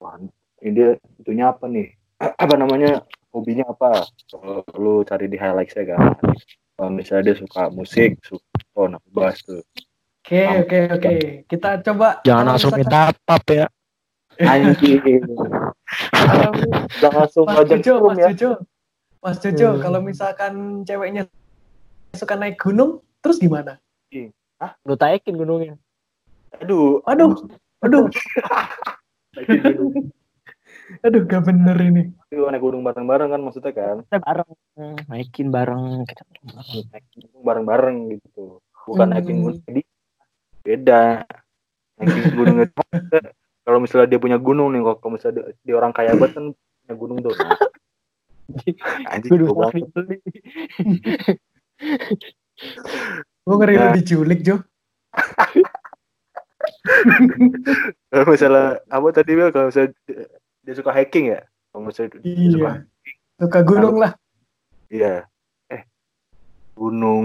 [0.00, 0.16] Wah,
[0.62, 0.88] ini dia
[1.20, 1.92] itunya apa nih
[2.42, 3.04] apa namanya
[3.36, 6.16] hobinya apa Kalau lu cari di highlights ya kan
[6.76, 9.60] kalau misalnya dia suka musik suka oh nah bahas tuh
[10.26, 11.14] Oke, oke, oke.
[11.46, 13.70] Kita coba jangan langsung minta tap ya.
[14.42, 14.98] anjing
[16.10, 16.50] kalau
[16.98, 18.50] jangan langsung Mas Jojo, room Mas ya Jojo.
[19.22, 19.82] Mas Jojo Hmm.
[19.86, 21.30] kalau misalkan ceweknya
[22.18, 23.78] suka naik gunung terus gimana?
[24.82, 25.78] Lu taikin gunungnya.
[26.58, 27.38] Aduh, Aduh,
[27.86, 28.10] aduh.
[31.02, 32.02] aduh gak bener ini.
[32.26, 33.96] Itu naik gunung bareng-bareng kan maksudnya kan.
[34.04, 34.48] Kita bareng.
[35.06, 36.04] Naikin bareng.
[36.04, 36.44] Kita bareng.
[36.90, 38.60] Naik gunung bareng-bareng gitu.
[38.84, 39.12] Bukan Hmm.
[39.12, 39.80] naikin gunung jadi
[40.62, 41.02] beda.
[41.96, 42.80] Naikin gunung itu
[43.62, 46.94] kalau misalnya dia punya gunung nih, kalau misalnya dia, dia orang kaya banget kan punya
[46.94, 47.34] gunung tuh.
[49.10, 49.90] Anjing Gunung banget.
[49.90, 50.16] dibeli.
[53.42, 53.90] Gue ngeri Nah.
[53.90, 54.56] diculik Jo.
[58.06, 59.90] Kalau misalnya apa tadi Bel kalau misalnya
[60.66, 61.46] dia, suka hiking ya?
[61.70, 62.82] Kalau misalnya dia suka Iya.
[63.38, 64.12] Suka gunung lah.
[64.90, 65.14] Iya.
[65.70, 65.82] Eh,
[66.74, 67.24] gunung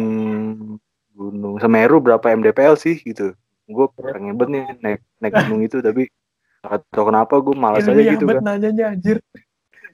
[1.12, 3.34] gunung Semeru berapa MDPL sih gitu?
[3.66, 6.12] Gue pengen banget nih naik naik gunung itu tapi
[6.62, 8.48] gak tau kenapa gue malas aja gitu banget kan.
[8.54, 9.18] nanyanya anjir.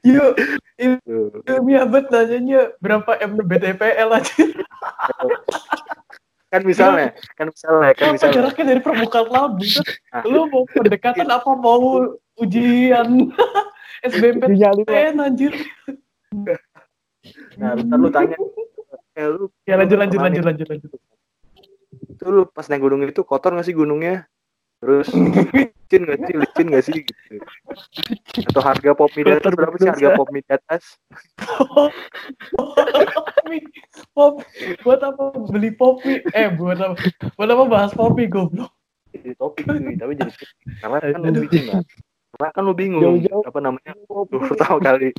[0.06, 0.34] Yuk,
[1.48, 4.52] ilmiah banget nanyanya berapa MBTPL anjir.
[6.48, 8.36] Kan misalnya, kan misalnya, kan misalnya.
[8.40, 9.84] jaraknya dari permukaan bisa?
[10.16, 10.24] Nah.
[10.24, 13.34] Lu mau pendekatan apa mau ujian
[14.10, 15.54] SBMPTN anjir.
[17.58, 18.38] Nah, ntar lu tanya,
[19.18, 20.92] eh lu, Ya lanjut lanjut lanjut lanjut lanjut.
[22.08, 24.30] itu lu pas naik gunung itu kotor gak sih gunungnya?
[24.78, 27.42] Terus licin gak sih, licin gak sih gitu.
[28.54, 30.84] Atau harga pop mie atas berapa sih harga pop mie di atas?
[34.14, 34.44] Popi,
[34.86, 36.22] buat apa beli popi?
[36.36, 36.96] Eh, buat apa?
[37.34, 38.70] Buat apa bahas popi goblok?
[39.16, 40.32] Jadi topik tapi jadi
[40.84, 41.84] karena kan lu bingung kan.
[42.28, 43.44] Karena kan lu bingung Jauh-jauh.
[43.46, 43.92] apa namanya?
[44.04, 45.10] Tuh, pertama kali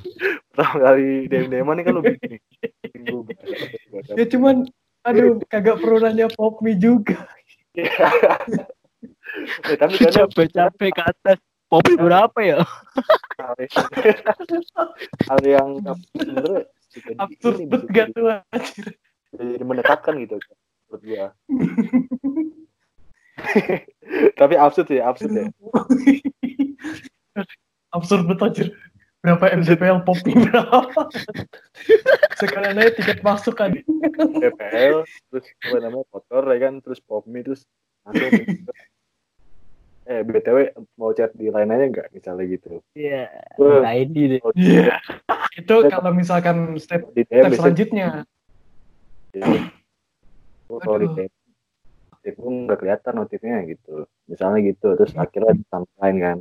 [0.52, 3.24] pertama kali dem deman nih kan lu bingung.
[4.18, 4.68] Ya cuman,
[5.02, 7.16] aduh, kagak perlu nanya popi juga.
[7.74, 7.88] Eh,
[9.80, 11.38] tapi kadang Capek-capek ke atas.
[11.68, 12.64] Popi berapa ya?
[13.36, 13.52] hal,
[15.28, 15.68] hal yang
[16.16, 16.64] sebenarnya
[17.20, 18.86] Absurd banget gak jadi- tuh anjir.
[19.36, 20.40] jadi mendekatkan gitu
[20.88, 21.26] menurut gua.
[24.34, 25.46] tapi absurd ya, absurd ya.
[27.94, 28.68] Absurd banget anjir.
[29.18, 31.10] Berapa MDPL popi berapa?
[32.38, 33.74] Sekalian aja tiket masuk kan.
[33.74, 37.66] PPL terus apa namanya kotor ya kan terus pop mie terus
[40.08, 43.28] eh btw mau chat di lain aja nggak misalnya gitu Iya.
[43.60, 43.84] Wah.
[43.84, 44.40] Lain di deh.
[44.56, 44.96] Iya.
[45.52, 48.24] Itu kalau misalkan step, di step selanjutnya.
[50.68, 51.08] gua kalau di.
[51.12, 51.32] DM
[52.12, 53.94] notif gua nggak kelihatan notifnya gitu
[54.28, 56.38] misalnya gitu terus akhirnya sampai kan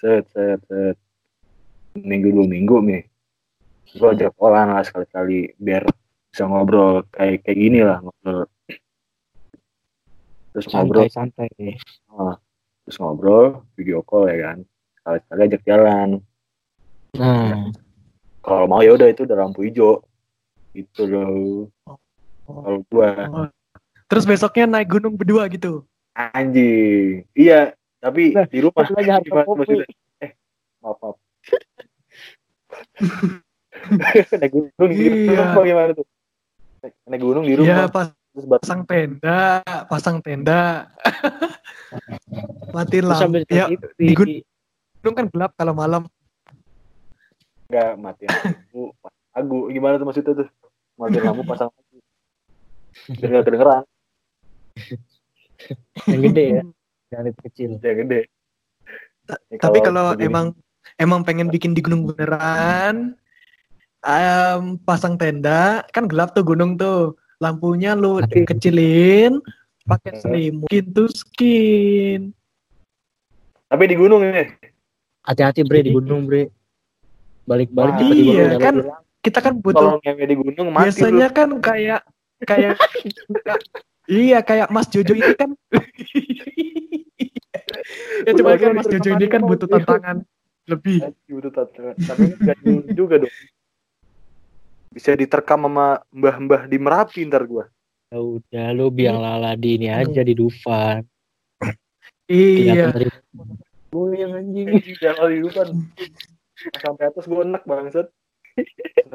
[0.00, 0.96] set set set.
[1.96, 3.02] Minggu dua minggu nih.
[3.96, 5.88] Gua ajak olan lah sekali-kali biar
[6.28, 8.44] bisa ngobrol kayak kayak gini lah ngobrol.
[10.52, 11.08] Terus ngobrol.
[11.08, 11.80] Santai-santai.
[12.86, 14.58] terus ngobrol video call ya kan.
[15.00, 16.08] Sekali-sekali ajak jalan.
[17.16, 17.72] Nah,
[18.44, 20.04] kalau mau ya udah itu udah lampu hijau.
[20.76, 21.72] Gitu loh.
[22.44, 23.08] Kalau gua.
[24.06, 25.82] Terus besoknya naik gunung berdua gitu.
[26.16, 27.28] anjing.
[27.36, 27.76] Iya
[28.06, 29.82] tapi Nah, di rumah lagi harga Gimana kopi.
[30.22, 30.30] eh
[30.78, 31.16] maaf maaf
[34.40, 35.42] naik gunung di Iya.
[35.42, 36.06] rumah gimana tuh
[37.06, 40.92] naik, gunung di rumah Iya, pas pasang tenda, pasang tenda.
[42.76, 43.40] Mati lampu.
[43.48, 44.44] Ya, gitu, di di-
[45.00, 46.04] gunung kan gelap kalau malam.
[47.66, 48.94] nggak matiin lampu
[49.34, 50.48] lagu gimana tuh maksudnya tuh
[50.94, 51.66] matiin lampu pasang
[53.10, 53.82] biar nggak kedengeran
[56.06, 56.62] yang gede ya.
[57.10, 57.68] Jangan itu kecil.
[57.78, 58.20] yang gede
[59.26, 60.46] Ya, Tapi kalau begini- emang
[61.02, 63.18] emang pengen bikin di gunung beneran,
[64.06, 67.18] em, pasang tenda, kan gelap tuh gunung tuh.
[67.42, 69.42] Lampunya lu kecilin,
[69.82, 70.22] pakai Hmm.
[70.22, 72.22] selimut, skin to skin.
[73.66, 74.46] tapi di gunung ya
[75.26, 76.54] Hati-hati bre di gunung bre.
[77.50, 78.78] Balik-balik Ah, iya, kan.
[79.18, 82.00] Kita kan kalau butuh di gunung mati biasanya lu kan kayak
[82.46, 82.78] kayak
[84.10, 85.50] iya kayak Mas Jojo ini kan.
[88.26, 90.26] Ya cuma kan Mas Jojo ini kan butuh tantangan
[90.66, 90.98] lebih.
[91.06, 91.94] Anjing, butuh tantangan.
[92.02, 92.24] tapi
[92.94, 93.34] juga dong.
[94.90, 97.68] Bisa diterkam sama mbah-mbah di Merapi ntar gua.
[98.10, 101.04] Ya udah lu biang lala di ini aja di Dufan.
[102.26, 102.90] iya.
[102.90, 103.06] Dari
[103.92, 104.66] goyang anjing.
[104.98, 105.68] Jangan dulu kan
[106.80, 108.08] sampai atas gua enak bangsat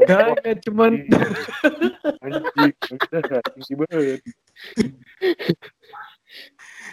[0.07, 0.91] kayak cuman.
[2.21, 2.45] Anjing
[3.09, 4.21] bangsat, tinggi banget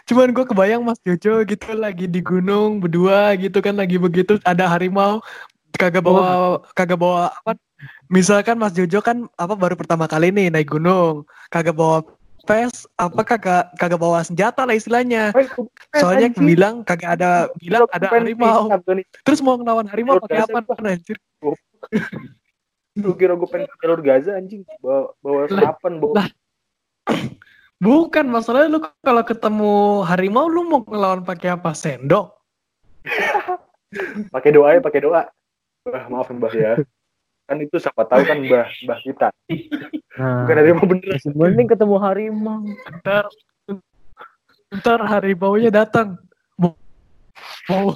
[0.09, 4.65] cuman gue kebayang Mas Jojo gitu lagi di gunung berdua gitu kan lagi begitu ada
[4.65, 5.21] harimau.
[5.77, 7.55] Kagak bawa kagak bawa apa
[8.09, 11.29] misalkan Mas Jojo kan apa baru pertama kali nih naik gunung.
[11.53, 12.01] Kagak bawa
[12.49, 15.31] pes apa kagak kagak bawa senjata lah istilahnya.
[15.93, 16.57] Soalnya Anjing.
[16.57, 18.73] bilang kagak ada bilang ada harimau.
[19.29, 21.17] terus mau ngelawan harimau Udah, pakai apa anjir
[22.99, 24.67] Lu kira gue pengen ke jalur Gaza anjing?
[24.83, 26.29] Bawa, bawa senapan, bawa lah.
[27.79, 31.71] Bukan masalahnya lu kalau ketemu harimau lu mau ngelawan pakai apa?
[31.79, 32.35] Sendok.
[34.35, 35.31] pakai doa ya, pakai doa.
[35.87, 36.73] Bah, maaf Mbah ya.
[37.47, 39.29] Kan itu siapa tahu kan Mbah, Mbah kita.
[40.19, 41.15] Nah, Bukan harimau bener.
[41.15, 42.67] masih mending ketemu harimau.
[42.99, 43.25] Ntar,
[44.75, 46.19] ntar harimau-nya datang.
[46.59, 46.75] Mau,
[47.71, 47.95] mau,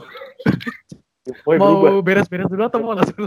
[1.58, 3.26] mau beres-beres dulu atau mau langsung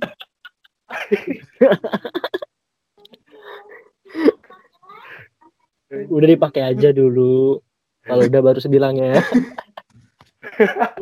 [6.09, 7.61] Udah dipakai aja dulu.
[8.05, 9.17] Kalau udah baru sebilang ya.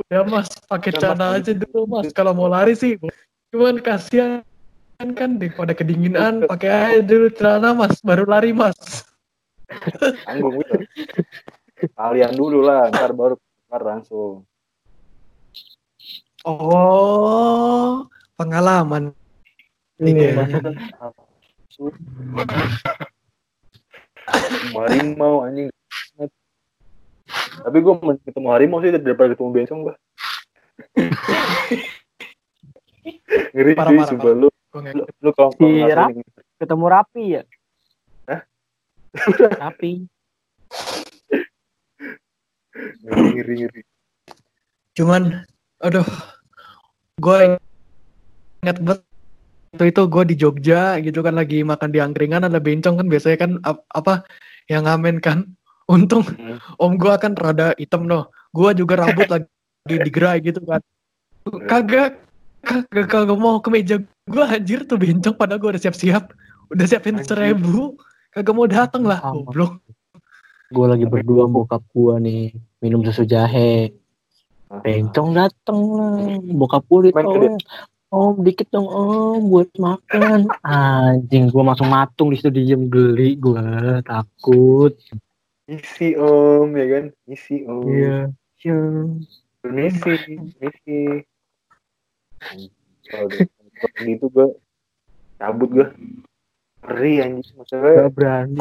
[0.08, 2.08] Ya mas, pakai Udah, celana aja dulu mas.
[2.16, 2.96] Kalau mau lari sih,
[3.52, 4.42] cuman kasihan
[4.98, 9.04] kan daripada kedinginan, pakai aja dulu celana mas, baru lari mas.
[10.24, 10.80] Tanggung gitu.
[11.92, 13.36] Kalian dulu lah, ntar baru
[13.68, 14.48] ntar langsung.
[16.48, 18.08] Oh,
[18.40, 19.12] pengalaman.
[20.04, 20.44] Iya.
[24.74, 25.70] harimau anjing.
[27.64, 29.96] Tapi gue ketemu harimau sih daripada ketemu bencong gue.
[33.54, 34.50] Ngeri Parah, sih, parah, sumpah lu.
[34.74, 36.10] Lu, lu kalau Si kalau nggak Rap?
[36.10, 36.26] sering-
[36.58, 37.42] Ketemu Rapi ya?
[38.26, 38.42] Hah?
[39.62, 39.92] Rapi.
[43.04, 43.82] ngeri, ngeri, ngeri.
[44.98, 45.46] Cuman,
[45.78, 46.08] aduh,
[47.20, 47.38] gue
[48.64, 49.06] ingat banget
[49.74, 53.38] waktu itu gue di Jogja gitu kan lagi makan di angkringan ada bencong kan biasanya
[53.42, 54.22] kan ap- apa
[54.70, 55.50] yang ngamen kan.
[55.90, 56.62] Untung Hmm.
[56.80, 58.30] om gue kan rada hitam noh.
[58.54, 59.50] Gue juga rambut lagi
[59.84, 60.80] digerai gitu kan.
[61.68, 62.22] Kagak
[62.64, 66.32] kagak kagak mau ke meja gue anjir tuh bencong padahal gue udah siap-siap.
[66.70, 67.34] Udah siapin Anjir.
[67.34, 67.98] seribu.
[68.30, 69.20] Kagak mau dateng lah.
[69.20, 69.82] Goblok.
[70.70, 73.92] Gue lagi berdua sama bokap gua nih minum susu jahe.
[74.72, 76.16] Bencong dateng lah.
[76.40, 77.58] Bokap gue ditolong.
[78.14, 80.46] Om dikit dong om buat makan.
[80.62, 84.94] Anjing gua langsung matung di situ diem geli gua takut.
[85.66, 87.06] Isi om, ya kan?
[87.26, 87.90] Isi om.
[87.90, 88.30] Iya.
[88.62, 88.80] Iya.
[89.66, 91.00] Permisi, permisi.
[93.10, 93.50] Kalau di-
[94.06, 94.48] gitu gue
[95.40, 95.88] cabut gue.
[96.84, 97.56] Ngeri anjing.
[97.58, 98.60] Maksudnya Gak berani.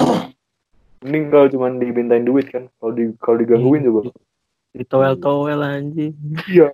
[1.02, 2.70] mending kalau cuma dibintain duit kan.
[2.78, 4.14] Kalau di kalau digangguin juga.
[4.72, 6.14] Ditowel-towel anjing.
[6.48, 6.70] Iya.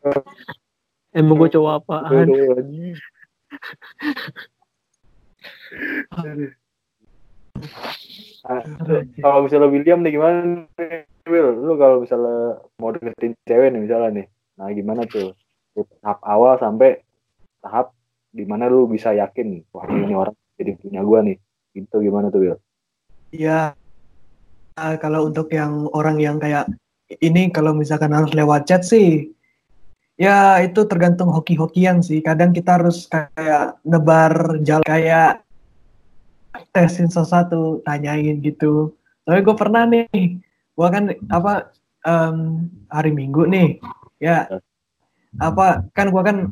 [1.19, 2.31] Emang gue cowok apaan?
[9.19, 11.59] Kalau misalnya William nih gimana nih, Will?
[11.59, 14.27] Lu kalau misalnya mau deketin cewek nih misalnya nih.
[14.63, 15.35] Nah, gimana tuh?
[15.75, 17.03] Dari Tahap awal sampai
[17.59, 17.91] tahap
[18.31, 21.37] di mana lu bisa yakin wah ini orang jadi punya gua nih.
[21.75, 22.59] Gitu gimana tuh, Will?
[23.35, 23.75] Ya,
[24.79, 26.71] ah, kalau untuk yang orang yang kayak
[27.21, 29.35] ini kalau misalkan harus lewat chat sih,
[30.19, 32.19] ya itu tergantung hoki-hokian sih.
[32.21, 35.47] Kadang kita harus kayak nebar jalan kayak
[36.75, 38.93] tesin sesuatu, tanyain gitu.
[39.23, 40.43] Soalnya gue pernah nih,
[40.75, 41.71] gue kan apa
[42.03, 43.79] em, hari Minggu nih,
[44.19, 44.51] ya
[45.39, 46.51] apa kan gue kan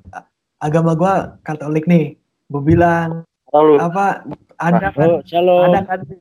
[0.62, 2.14] agama gue Katolik nih,
[2.48, 4.22] gue bilang Lalu, apa
[4.62, 5.74] ada kan shalom.
[5.74, 6.18] ada kan ya.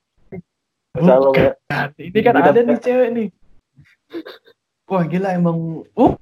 [0.96, 1.52] Bukan.
[2.00, 3.28] Ini kan ada nih cewek nih.
[4.88, 5.84] Wah gila emang.
[5.92, 6.16] Uh,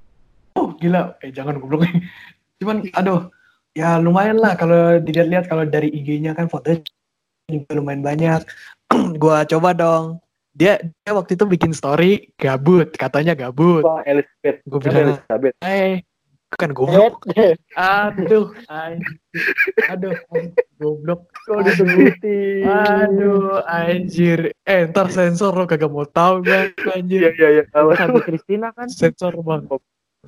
[0.54, 1.18] uh gila.
[1.20, 1.84] Eh jangan goblok.
[2.60, 3.30] Cuman aduh.
[3.74, 6.78] Ya lumayan lah kalau dilihat-lihat kalau dari IG-nya kan fotonya
[7.50, 8.46] juga lumayan banyak.
[9.18, 10.22] Gua coba dong.
[10.54, 13.82] Dia dia waktu itu bikin story gabut, katanya gabut.
[13.82, 14.62] Wah, Elizabeth.
[14.62, 15.54] Gue Kan bilang, Elizabeth.
[15.58, 16.06] eh
[16.54, 17.26] kan goblok.
[17.74, 19.18] Aduh, anjir.
[19.90, 20.14] aduh,
[20.78, 21.26] goblok.
[21.42, 22.62] Kok disebutin?
[22.62, 24.54] Aduh, anjir.
[24.62, 27.34] Eh, ntar sensor lo kagak mau tahu Iya, anjir.
[27.34, 27.62] iya, iya.
[27.66, 28.86] Sabi Kristina kan?
[28.86, 29.66] Sensor bang.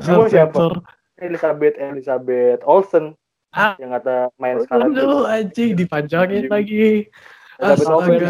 [0.01, 0.29] Siapa?
[0.29, 0.73] Sensor.
[1.17, 3.17] Elizabeth, Elizabeth Olsen.
[3.57, 3.73] Ah.
[3.81, 4.93] Yang kata main sekarang.
[4.93, 7.09] Aduh, anjing dipanjangin lagi.
[7.57, 8.21] Elizabeth Olsen.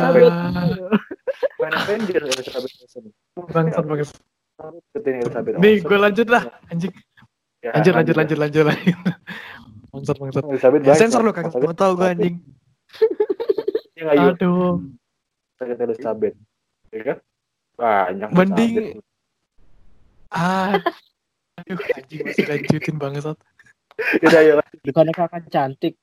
[1.58, 3.04] Main Avenger, Elizabeth Olsen.
[3.34, 3.84] Bangsat
[4.96, 6.94] Elizabeth Nih, gue lanjut lah, anjing.
[7.60, 8.98] Ya, Lanjut, lanjut, lanjut, lanjut, lanjut.
[9.90, 10.42] Bangsat, bangsat.
[10.46, 11.50] Elizabeth Ya, sensor lo Pak.
[11.50, 12.34] kagak mau tahu gue, anjing.
[14.06, 14.78] Aduh.
[15.56, 16.36] sakit Elizabeth.
[16.94, 17.18] Ya kan?
[17.74, 18.28] Banyak.
[18.30, 19.04] Mending- Elizabeth.
[20.30, 20.78] Ah.
[21.56, 23.36] Aduh, anjing masih lanjutin bangsat.
[24.20, 24.80] Yaudah, ayo lanjut.
[24.84, 25.94] Bukannya kakak cantik.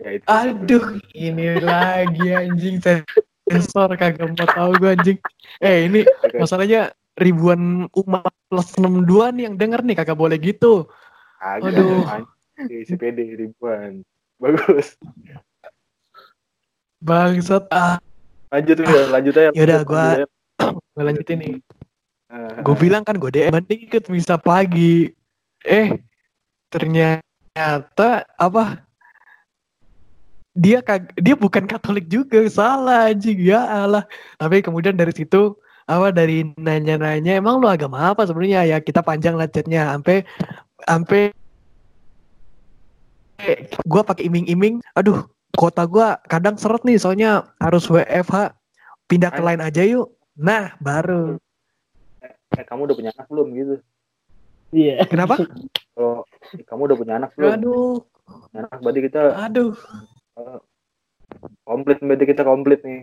[0.00, 0.24] Ya, itu.
[0.24, 5.18] Aduh, ini lagi anjing sensor kagak mau tahu gue anjing.
[5.60, 6.08] Eh, ini
[6.40, 10.88] masalahnya ribuan umat plus 62 nih yang denger nih kagak boleh gitu.
[11.36, 12.04] Agak, Aduh.
[12.08, 14.00] anjing, si PD ribuan.
[14.40, 14.96] Bagus.
[17.00, 17.68] Bangsat.
[17.68, 18.00] Ah,
[18.50, 19.50] Lanjut ya, lanjut aja.
[19.52, 20.16] Yaudah, lanjut, gua-
[20.96, 21.54] gue lanjutin nih.
[22.62, 25.10] Gue bilang kan gue DM mending ikut misa pagi.
[25.66, 25.98] Eh,
[26.70, 28.86] ternyata apa?
[30.60, 34.04] dia kag dia bukan Katolik juga salah anjing ya Allah.
[34.36, 35.54] Tapi kemudian dari situ
[35.86, 38.66] apa dari nanya-nanya emang lu agama apa sebenarnya?
[38.66, 40.26] Ya kita panjang lah chatnya sampai
[40.84, 41.22] sampai
[43.88, 45.24] gua pakai iming-iming aduh
[45.56, 48.52] kota gua kadang seret nih soalnya harus WFH
[49.08, 50.12] pindah ke lain aja yuk.
[50.36, 51.40] Nah baru
[52.58, 53.76] eh, kamu udah punya anak belum gitu?
[54.70, 55.02] Iya.
[55.06, 55.34] kenapa?
[55.94, 56.22] Kalau
[56.54, 57.50] eh, kamu udah punya anak belum?
[57.58, 57.94] Aduh.
[58.50, 59.72] Punya anak berarti kita aduh.
[61.66, 63.02] komplit berarti kita komplit nih.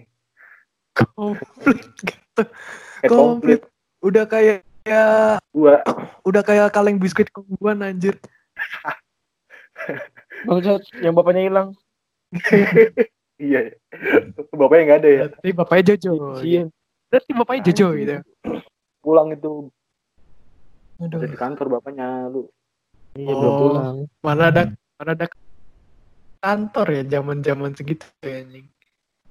[0.96, 2.44] Komplit gitu.
[3.04, 3.62] Eh, komplit.
[4.04, 5.84] Udah kayak ya gua
[6.24, 8.16] udah kayak kaleng biskuit kongguan anjir.
[10.48, 11.68] Bangsat, yang bapaknya hilang.
[13.40, 13.76] iya.
[14.56, 15.26] Bapaknya nggak ada ya?
[15.32, 16.12] Berarti bapaknya Jojo.
[16.44, 16.64] Iya.
[17.08, 18.16] berarti bapaknya Jojo gitu
[19.08, 19.72] pulang itu.
[21.00, 21.24] Aduh.
[21.24, 22.52] Ada di kantor bapaknya lu.
[23.16, 23.60] Iya, belum Oh.
[23.64, 23.96] pulang.
[24.20, 24.62] mana ada
[25.00, 25.26] mana ada
[26.38, 28.68] kantor ya zaman zaman segitu ya anjing.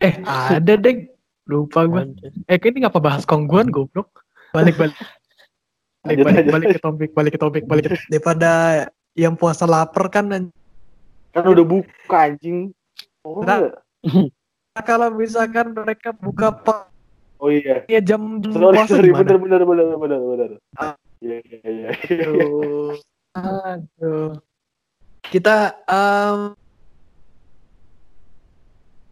[0.01, 1.12] Eh ada deh.
[1.45, 2.09] Lupa gua.
[2.49, 4.24] Eh ini ngapa bahas kongguan goblok.
[4.51, 4.97] Balik balik.
[6.03, 8.51] Balik balik, balik ke topik balik ke topik balik ke daripada
[9.12, 10.55] yang puasa lapar kan anjing.
[11.31, 12.72] kan udah buka anjing.
[13.20, 13.68] Oh, Nah.
[14.81, 16.89] kalau misalkan mereka buka pak
[17.43, 20.51] oh iya ya jam jam sorry puasa sorry bener bener bener bener bener
[21.20, 22.97] iya iya iya Aduh.
[23.37, 24.41] Aduh.
[25.26, 26.55] Kita um,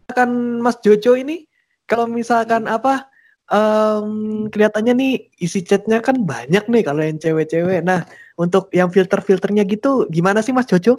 [0.09, 0.29] kan
[0.63, 1.45] Mas Jojo ini
[1.85, 3.11] kalau misalkan apa
[3.51, 7.85] em, kelihatannya nih isi chatnya kan banyak nih kalau yang cewek-cewek.
[7.85, 8.07] Nah
[8.39, 10.97] untuk yang filter-filternya gitu gimana sih Mas Jojo?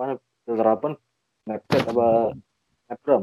[0.00, 0.16] apa
[0.46, 0.86] filter apa
[1.44, 2.08] Snapchat apa
[2.86, 3.22] Snapgram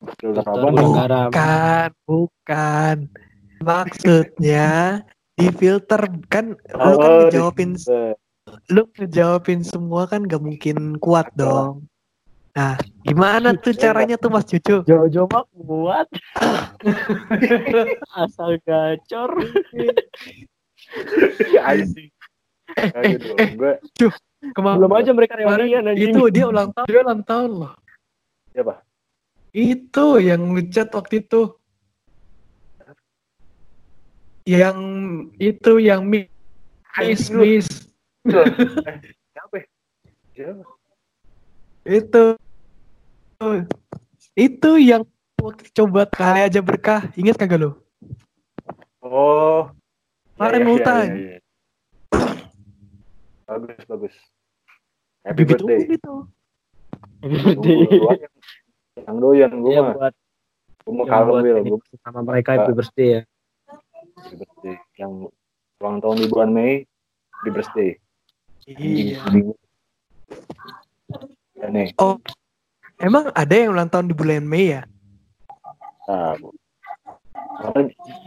[0.00, 2.96] Bukan, bukan.
[3.60, 4.68] Maksudnya
[5.36, 6.00] di filter
[6.32, 8.12] kan lu kan Oh, di ngejawabin Eh,
[8.72, 11.84] lu ngejawabin semua kan gak mungkin kuat dong.
[12.56, 14.82] Nah, gimana tuh caranya tuh Mas Jojo?
[14.82, 16.08] Jojo mah kuat.
[18.24, 19.30] Asal gacor.
[21.60, 22.10] anjing
[22.96, 23.74] Aduh, dong, gue
[24.56, 26.16] Kemarin Belum aja mereka reunian anjing.
[26.16, 27.72] itu dia ulang tahun, dia ulang tahun loh.
[28.50, 28.82] siapa
[29.50, 31.58] Itu yang ngechat waktu itu.
[34.46, 34.78] Yang
[35.36, 37.68] itu yang miss miss
[38.30, 38.96] Eh,
[39.32, 39.66] siapa ya?
[40.36, 40.64] siapa
[41.88, 42.24] itu
[44.36, 45.02] itu yang
[45.72, 47.70] coba kali aja berkah ingat kagak lo?
[49.00, 49.72] oh
[50.36, 51.06] Kemarin Iya, iya, ultan.
[51.08, 51.38] iya, iya.
[53.48, 54.14] bagus bagus
[55.24, 56.14] happy Begitu birthday gitu.
[57.20, 58.28] Birthday.
[59.04, 59.94] Yang doyan gue Iya mah.
[59.94, 60.14] buat
[60.80, 63.22] gue mau kalem gue sama mereka happy birthday ya.
[64.16, 65.12] happy birthday yang
[65.78, 66.84] ulang tahun di bulan Mei
[67.32, 67.90] happy birthday
[68.66, 69.18] Iya.
[71.54, 71.92] Ya nih.
[71.96, 72.16] Oh,
[72.96, 74.82] emang ada yang ulang tahun di bulan Mei ya?
[76.06, 76.34] nah,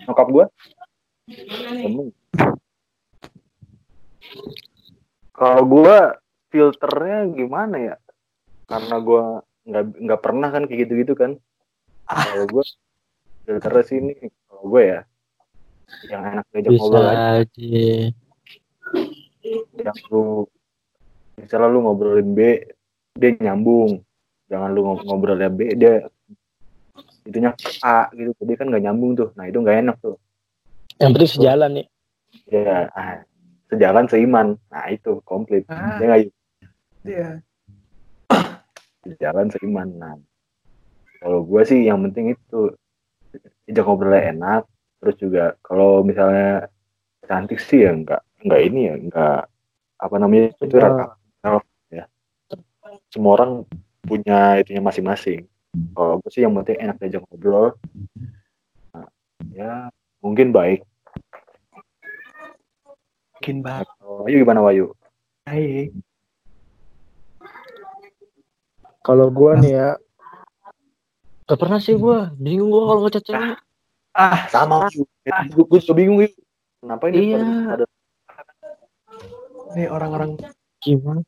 [0.06, 0.46] nyokap gue
[1.76, 2.08] temen.
[5.34, 5.98] Kalau gue
[6.48, 7.96] filternya gimana ya?
[8.66, 9.24] Karena gue
[9.64, 11.32] nggak nggak pernah kan kayak gitu gitu kan.
[12.04, 12.64] Kalau gue
[13.44, 14.14] filternya sih ini.
[14.46, 15.00] Kalau gue ya
[16.10, 17.18] yang enak diajak Bisa ngobrol aja.
[17.44, 17.88] aja.
[19.76, 20.48] yang lu
[21.36, 22.40] misalnya lu ngobrolin B
[23.14, 24.02] dia nyambung.
[24.48, 26.08] Jangan lu ngob- ngobrolnya B dia
[27.24, 27.52] itunya
[27.82, 28.32] A gitu.
[28.36, 29.30] Jadi kan nggak nyambung tuh.
[29.36, 30.16] Nah itu nggak enak tuh.
[30.98, 31.88] Yang penting sejalan nih.
[32.50, 33.22] ya ah,
[33.70, 34.48] sejalan seiman.
[34.68, 35.64] Nah itu komplit.
[35.70, 36.00] Ah.
[36.00, 36.22] dia nggak
[37.04, 37.30] Iya.
[39.04, 40.16] Sejalan seiman nah
[41.20, 42.72] kalau gue sih yang penting itu
[43.68, 44.62] diajak ngobrolnya enak
[45.00, 46.68] terus juga kalau misalnya
[47.28, 49.40] cantik sih ya nggak nggak ini ya nggak
[50.04, 50.84] apa namanya itu Semua.
[50.84, 51.60] rata
[51.92, 52.04] ya
[53.12, 53.52] semua orang
[54.04, 55.48] punya itunya masing-masing
[55.96, 57.76] kalau gue sih yang penting enak diajak ngobrol
[58.94, 59.10] Nah,
[59.52, 59.90] ya
[60.22, 60.86] mungkin baik
[63.44, 63.92] Mungkin banget.
[64.00, 64.96] Kalau Wayu gimana Wayu
[65.44, 65.92] Baik.
[69.04, 69.90] Kalau gua nih ya.
[71.44, 72.32] Gak pernah sih gua.
[72.40, 73.60] Bingung gua kalau ngechat cewek.
[74.16, 74.88] Ah, sama.
[74.88, 75.04] Wayu
[75.52, 76.32] gue gue juga bingung Wayu.
[76.84, 77.34] kenapa ini?
[77.34, 77.40] Iya.
[77.40, 77.86] pada,
[78.28, 78.52] pada
[79.74, 80.30] nih orang-orang
[80.84, 81.24] Gimana?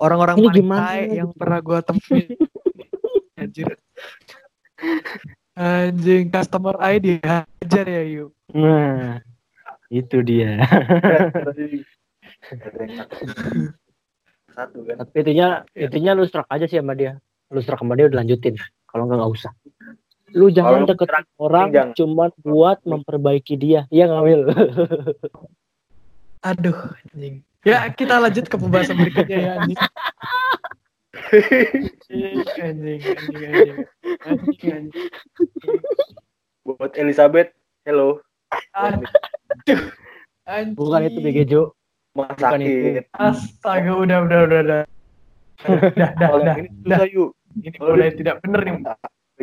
[0.00, 0.88] orang-orang Ini gimana?
[1.04, 2.32] Yang pernah gua temuin.
[3.40, 3.68] Anjir.
[5.56, 8.32] Anjing, customer ID hajar ya, yuk.
[8.52, 9.24] Nah
[9.88, 10.60] Itu dia
[14.56, 17.20] satu kan Tapi intinya Intinya lu struck aja sih sama dia
[17.52, 18.56] Lu struck sama dia udah lanjutin
[18.88, 19.52] Kalau enggak nggak usah
[20.34, 21.94] Lu jangan deketin struck, orang jangan.
[21.94, 24.40] Cuman buat memperbaiki dia Iya ngambil
[26.46, 27.42] Aduh, anjing.
[27.66, 29.78] Ya, kita lanjut ke pembahasan berikutnya ya, anjing.
[31.26, 33.78] Anjing, anjing, anjing, anjing.
[34.22, 34.84] Anjing.
[36.62, 37.50] Buat Elizabeth,
[37.82, 38.22] hello.
[38.78, 39.10] Aduh.
[40.46, 40.78] Anjing.
[40.78, 41.62] Bukan itu BGJo.
[42.16, 43.02] Rumah Bukan sakit.
[43.12, 44.82] Astaga, udah, udah, udah, udah.
[45.68, 46.54] Udah, udah, udah.
[46.64, 47.00] ini udah.
[47.12, 47.30] yuk.
[47.60, 48.74] Ini mulai tidak bener nih.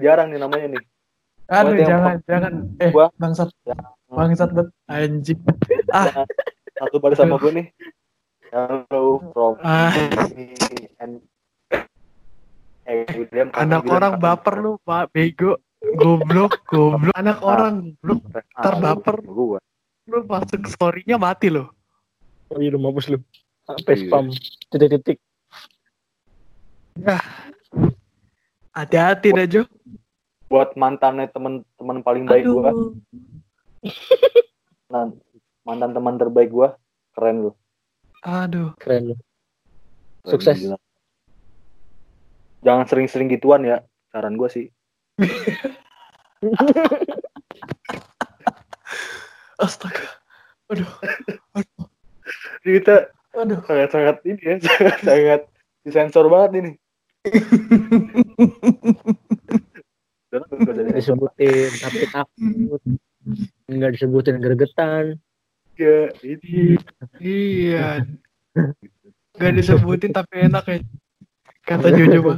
[0.02, 0.84] Jarang nih namanya nih.
[1.54, 2.54] Aduh, jangan, jangan.
[2.82, 3.54] Eh, Gua- bangsat.
[3.70, 3.78] Ya.
[4.10, 4.74] Bangsat bet.
[4.90, 5.38] Anjing.
[5.94, 6.26] Ah,
[6.74, 7.66] Satu baris sama gue nih.
[8.50, 9.94] Hello from ah.
[10.98, 11.22] and
[12.90, 15.14] eh William Anak orang baper lu, Pak.
[15.14, 15.62] Bego.
[15.78, 17.14] Goblok, goblok.
[17.14, 18.22] Anak orang, goblok.
[18.58, 19.16] Ah, ntar baper.
[19.22, 19.62] Gua.
[20.10, 21.70] Lu masuk story-nya mati lo.
[22.54, 23.18] Oh iya lu mampus lu.
[23.66, 24.06] Sampai Iya.
[24.06, 24.26] spam.
[24.70, 25.18] Titik-titik.
[28.74, 29.64] Hati-hati dah, Jo.
[30.50, 32.94] Buat mantannya teman-teman paling baik gua, Aduh.
[34.86, 35.10] nah,
[35.66, 36.78] mantan teman terbaik gua,
[37.18, 37.52] keren lu.
[38.22, 38.78] Aduh.
[38.78, 39.16] Keren lu.
[40.30, 40.62] Sukses.
[40.62, 40.78] gila.
[42.62, 43.82] Jangan sering-sering gituan ya,
[44.14, 44.70] saran gua sih.
[49.58, 50.06] Astaga.
[50.70, 50.90] Aduh.
[51.58, 51.93] Jadi
[52.64, 53.60] kita Aduh.
[53.66, 54.56] sangat-sangat ini ya,
[55.08, 55.42] sangat
[55.84, 56.72] disensor banget ini.
[60.34, 62.82] Jadi Disebutin tapi takut.
[63.70, 65.22] Enggak disebutin gregetan.
[65.78, 66.78] ya, ini
[67.22, 68.06] Iya.
[69.34, 70.78] Gak disebutin tapi enak ya.
[71.66, 72.38] Kata Jojo mah.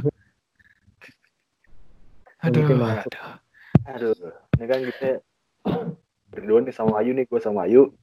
[2.46, 2.62] Aduh.
[2.62, 3.02] Aduh.
[3.86, 4.14] Aduh,
[4.58, 5.08] ini kan kita
[6.30, 7.94] berdua nih sama Ayu nih, gue sama Ayu.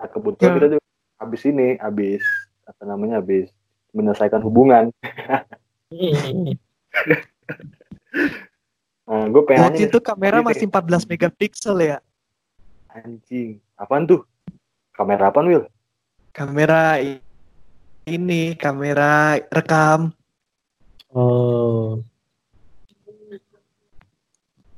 [0.00, 0.56] Nah, kebetulan Ya.
[0.56, 0.80] kita tuh
[1.14, 2.24] habis ini, habis
[2.64, 3.52] apa namanya, habis
[3.92, 4.88] menyelesaikan hubungan.
[9.04, 11.98] Nah, gue pengen Waktu itu kamera Ini- masih 14 megapiksel ya.
[12.88, 14.22] anjing, apaan tuh?
[14.90, 15.66] Kamera apaan, Will?
[16.30, 16.98] Kamera
[18.04, 20.10] ini, kamera rekam.
[21.08, 21.98] Oh.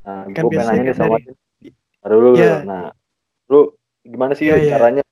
[0.02, 1.32] Nah, Kan gue pengen nanya nih sama dari- Ayu.
[2.00, 2.40] Taruh dulu, Iya.
[2.42, 2.60] Will.
[2.64, 2.84] Nah,
[3.46, 3.60] lu
[4.02, 4.72] gimana sih Will, iya.
[4.72, 5.02] caranya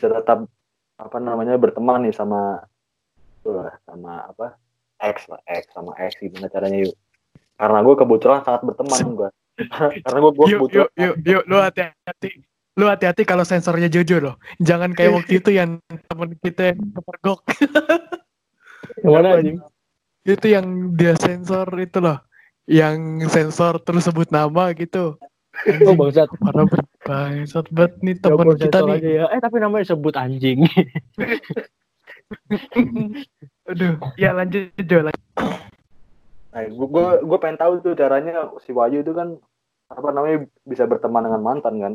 [0.00, 0.48] bisa tetap
[0.96, 2.64] apa namanya berteman nih sama
[3.44, 4.56] wah, sama apa
[4.96, 6.96] X lah X sama X gimana caranya yuk
[7.60, 9.28] karena gue kebetulan sangat berteman gue
[10.08, 12.30] karena gue gue Yuk, kebetulan yuk, yuk, yuk, lu hati-hati.
[12.80, 14.34] Lu hati-hati kalau sensornya Jojo loh.
[14.56, 17.40] Jangan kayak waktu itu yang temen kita yang kepergok.
[19.04, 19.58] Yang mana anjing?
[20.20, 22.20] itu yang dia sensor itu loh.
[22.68, 25.16] Yang sensor terus sebut nama gitu.
[25.84, 26.28] Oh bangsat.
[26.40, 26.86] Parah banget.
[27.10, 28.94] Bangsat banget nih Jago kita nih.
[29.02, 29.24] aja ya.
[29.34, 30.62] Eh tapi namanya disebut anjing.
[33.70, 35.02] Aduh, ya lanjut Jo.
[35.10, 35.26] lanjut.
[36.54, 39.34] nah, gue gue gue pengen tahu tuh caranya si Wahyu itu kan
[39.90, 41.92] apa namanya bisa berteman dengan mantan kan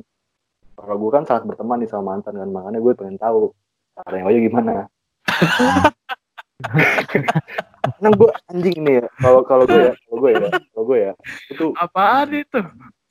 [0.75, 3.51] kalau gue kan sangat berteman nih sama mantan kan makanya gue pengen tahu
[3.99, 4.87] caranya Wahyu gimana
[7.85, 10.39] Karena gue anjing nih ya kalau kalau gue ya kalau gue ya
[10.71, 11.13] kalau gue ya
[11.51, 12.59] itu Apaan itu?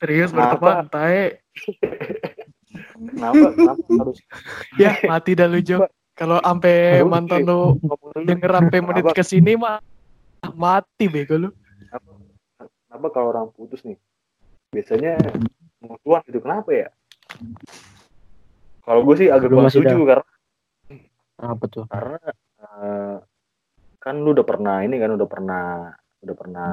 [0.05, 0.61] Serius Kenapa?
[0.61, 1.41] berteman, tae.
[3.09, 4.17] kenapa kenapa harus
[4.77, 5.81] Ya, mati dah lu Jo.
[6.13, 7.81] Kalau sampai Aduh, mantan lu
[8.21, 9.81] denger sampai menit Kenapa- ke sini mah
[10.53, 11.49] mati bego lu.
[12.85, 13.97] kenapa kalau orang putus nih
[14.71, 15.17] biasanya
[15.81, 16.87] mutuan gitu kenapa ya
[18.85, 20.31] kalau gue sih agak masih setuju karena
[21.35, 21.83] Apa tuh?
[21.89, 22.19] karena
[22.55, 23.15] eh,
[23.99, 25.65] kan lu udah pernah ini kan udah pernah
[26.23, 26.71] udah pernah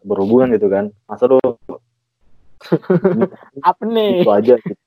[0.00, 1.36] berhubungan gitu kan masa lu
[3.68, 4.22] Apa nih?
[4.22, 4.82] itu aja gitu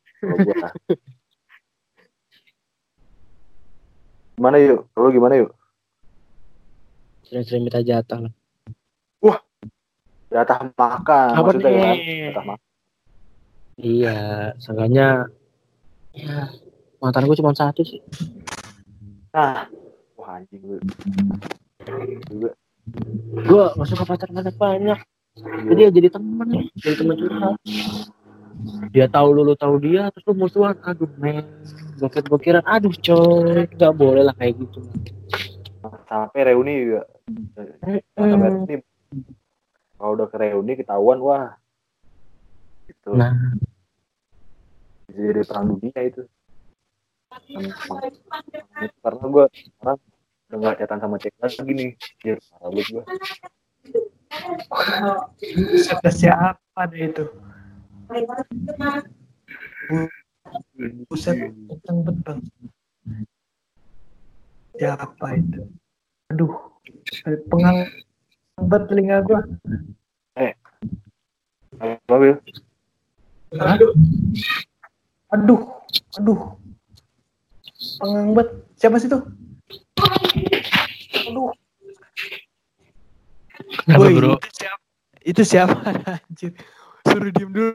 [4.38, 5.52] gimana yuk lu gimana yuk
[7.26, 8.34] Sering-sering minta jatah lah.
[10.28, 12.28] jatah makan Apa maksudnya nih?
[12.32, 12.68] jatah makan
[13.82, 14.18] Iya,
[14.60, 15.26] seenggaknya
[16.12, 16.52] ya
[17.00, 18.04] mantan gue cuma satu sih.
[19.32, 19.64] nah
[20.20, 20.80] wah anjing gue
[23.42, 25.00] Gue gak suka pacaran banyak banyak.
[25.40, 27.56] Jadi ya jadi temen nih, jadi temen curhat.
[28.92, 30.76] Dia tahu lu, lu tahu dia, terus lu musuhan.
[30.84, 31.48] Aduh men,
[32.04, 32.68] bokir-bokiran.
[32.68, 34.84] Aduh coy, gak boleh lah kayak gitu.
[36.12, 37.08] sampai reuni juga.
[37.56, 38.76] Sampai reuni
[39.96, 41.56] kalau udah ke reuni ketahuan wah.
[42.92, 43.16] Gitu.
[43.16, 43.56] Nah.
[45.12, 46.28] jadi perang dunia itu.
[49.00, 49.98] Karena gue sekarang
[50.52, 51.92] udah gak catatan sama cek lagi nih.
[52.20, 53.04] Jir, parah gue
[55.92, 57.26] Kata siapa deh itu?
[61.08, 61.36] Buset,
[61.68, 62.40] kenceng bet bang.
[64.80, 65.62] Siapa itu?
[66.32, 66.54] Aduh,
[67.52, 67.92] pengang
[68.72, 69.44] bet telinga gua.
[71.82, 72.38] apa Wil?
[73.58, 73.92] Aduh,
[75.34, 75.62] aduh,
[76.20, 76.40] aduh.
[78.00, 78.50] Pengang bet.
[78.80, 79.22] Siapa sih tuh?
[81.28, 81.52] Aduh,
[83.72, 84.36] Kenapa Woi, bro?
[84.36, 84.84] Itu siapa?
[85.22, 85.76] Itu siapa
[86.20, 86.52] anjir?
[87.08, 87.74] Suruh diem dulu.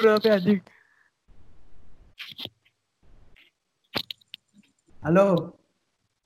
[0.00, 0.60] Berapa anjing?
[5.04, 5.56] Halo.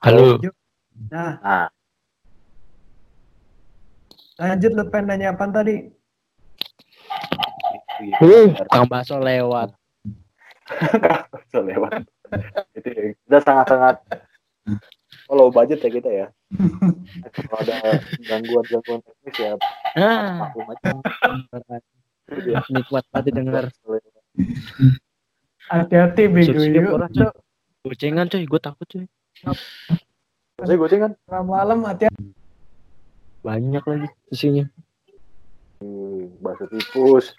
[0.03, 0.39] Halo.
[1.11, 1.39] Nah,
[4.35, 5.87] Nah, lanjut lu pengen nanya apa tadi?
[8.19, 8.51] Uh.
[8.67, 9.71] Kang Baso lewat.
[11.47, 12.03] Bisa lewat.
[12.75, 14.01] itu kita sangat-sangat
[15.25, 16.27] kalau budget ya kita ya.
[17.35, 19.49] Kalau ada gangguan-gangguan teknis ya
[19.97, 20.89] Ah, maklum aja.
[22.25, 22.61] Iya.
[22.69, 23.65] nikmat banget dengar.
[25.69, 26.93] Hati-hati bego yuk.
[27.85, 29.05] Gocengan coy, gue takut coy.
[30.61, 32.33] Saya gue kan Malam hati-hati.
[33.45, 34.65] Banyak lagi isinya.
[35.81, 37.33] Hmm, bakso tikus.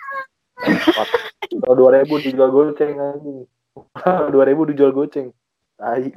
[1.51, 3.47] Kalau dua ribu dijual goceng anjing.
[4.33, 5.35] Dua ribu dijual goceng.
[5.77, 6.09] Tai.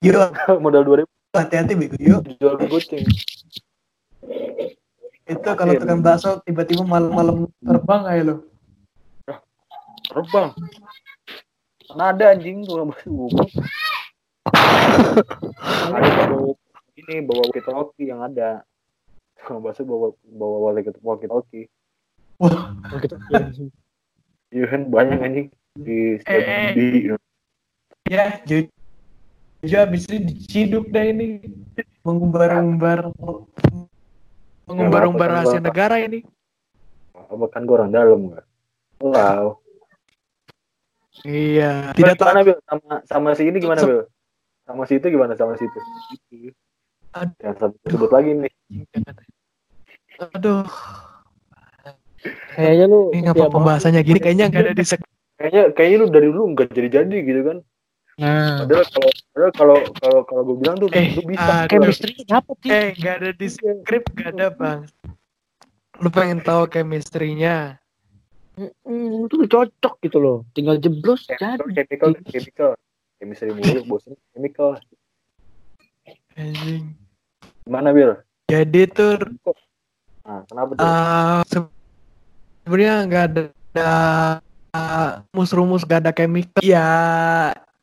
[0.00, 0.32] Yuk,
[0.64, 2.24] Modal dua ribu hati-hati bego yuk.
[2.24, 3.04] dijual goceng.
[5.28, 8.34] Itu kalau tukang bakso tiba-tiba malam-malam terbang kayak lo.
[10.08, 10.56] Terbang.
[11.92, 13.12] Mana ada anjing tukang bakso.
[15.92, 16.56] Ada bawa
[16.96, 18.64] ini bawa walkie talkie yang ada.
[19.36, 20.56] Tukang bakso bawa bawa
[21.04, 21.68] walkie talkie.
[24.50, 25.46] Iya kan banyak anjing
[25.76, 26.70] di setiap Eh, eh.
[26.72, 26.86] di
[28.10, 28.42] Ya,
[29.64, 31.44] habis ini diciduk dah ini.
[32.00, 33.12] Mengumbar-umbar
[34.64, 36.24] mengumbar-umbar rahasia negara ini.
[37.30, 38.44] apa kan gue orang dalam nggak?
[39.04, 39.62] Wow.
[41.22, 42.56] Iya, tidak tahu gimana Bil?
[42.66, 44.08] Sama sama si ini gimana Bil?
[44.66, 45.80] Sama si itu gimana sama si itu?
[47.14, 47.38] Aduh.
[47.38, 48.52] Yang satu sebut lagi nih.
[50.20, 50.66] Aduh,
[52.52, 55.00] Kayaknya lu ini ngapa pembahasannya gini kayaknya nggak ada di sek
[55.40, 57.58] Kayaknya kayaknya lu dari dulu nggak jadi-jadi gitu kan?
[58.20, 61.64] Nah, Padahal kalau padahal kalau kalau kalau gue bilang tuh Eh, lu bisa.
[61.64, 61.72] aduh.
[61.72, 62.68] chemistry dapet sih.
[62.68, 64.80] Eh, nggak ada di skrip, nggak ada bang.
[65.96, 67.80] Lu pengen tahu chemistry-nya?
[68.84, 70.44] Hmm, itu cocok gitu loh.
[70.52, 71.72] Tinggal jeblos Chemical, jadi.
[71.80, 72.70] chemical, chemical.
[73.16, 74.76] Chemistry mulu, bosan chemical.
[76.36, 76.92] Anjing.
[77.64, 78.20] Gimana Bil?
[78.48, 79.16] Jadi tuh
[80.20, 80.84] Nah, kenapa tuh?
[80.84, 81.72] eh, se-
[82.62, 83.42] sebenarnya nggak ada,
[83.72, 83.90] ada
[84.76, 86.60] eh, rumus-rumus nggak ada chemical.
[86.60, 86.88] Ya,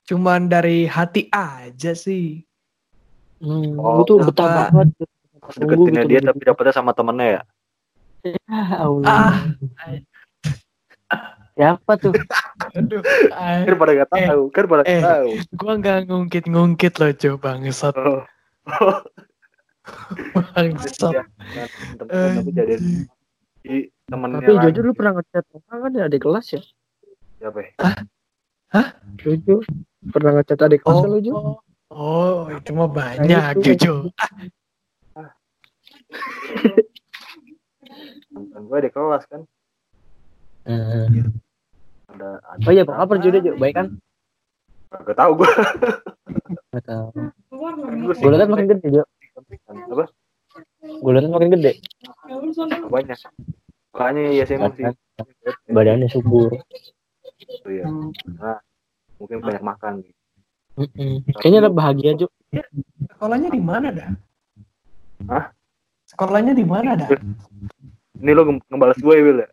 [0.08, 2.41] cuman dari hati aja sih.
[3.38, 4.26] Hmm, Oh, apa?
[4.26, 4.88] betah banget.
[5.53, 7.41] Deketinnya gitu dia tapi dapetnya sama temennya ya?
[8.49, 9.32] Ah, Allah.
[11.53, 12.14] Siapa tuh?
[12.74, 12.99] Aduh,
[13.32, 14.99] ah, Kan pada gak Eh, tahu, kan pada eh.
[14.99, 15.30] gak tahu.
[15.55, 18.22] gua nggak ngungkit-ngungkit loh coba bangsat Oh,
[20.51, 21.14] bangsat.
[21.16, 21.24] ya,
[21.95, 22.76] temen tapi jadi
[23.64, 24.66] di temennya Tapi lagi.
[24.70, 26.62] jujur lu pernah ngechat orang kan ya adik kelas ya?
[27.39, 27.72] Siapa ya?
[29.18, 29.64] Jujur.
[30.18, 31.32] Pernah ngechat adik kelas Oh, kan lu Ju?
[31.93, 33.78] oh, itu mah banyak itu.
[33.78, 34.09] jujur.
[38.34, 39.45] Temen gue di kelas kan.
[40.65, 41.38] Hmm.
[42.09, 43.30] Ada, ada Oh iya, apa Ju?
[43.30, 43.53] Ju?
[43.61, 43.88] Baik kan?
[44.89, 45.49] Gak tau gue.
[46.74, 47.13] Gak tau.
[48.18, 49.03] Gue liat makin gede Ju.
[49.70, 50.09] Apa?
[50.82, 51.78] Gue liat makin gede.
[52.89, 53.20] Banyak.
[53.93, 54.89] Makanya iya sih emang sih.
[55.70, 56.57] Badannya subur.
[57.38, 57.86] Itu ya.
[58.41, 58.57] Nah,
[59.18, 59.93] mungkin banyak makan.
[60.78, 61.26] Mm-mm.
[61.41, 62.28] Kayaknya udah bahagia Ju.
[63.09, 64.09] Sekolahnya di mana dah?
[65.26, 65.45] Hah?
[66.05, 67.09] Sekolahnya di mana dah?
[68.18, 69.49] Ini lo nge- ngebalas gue ya, Bil ya?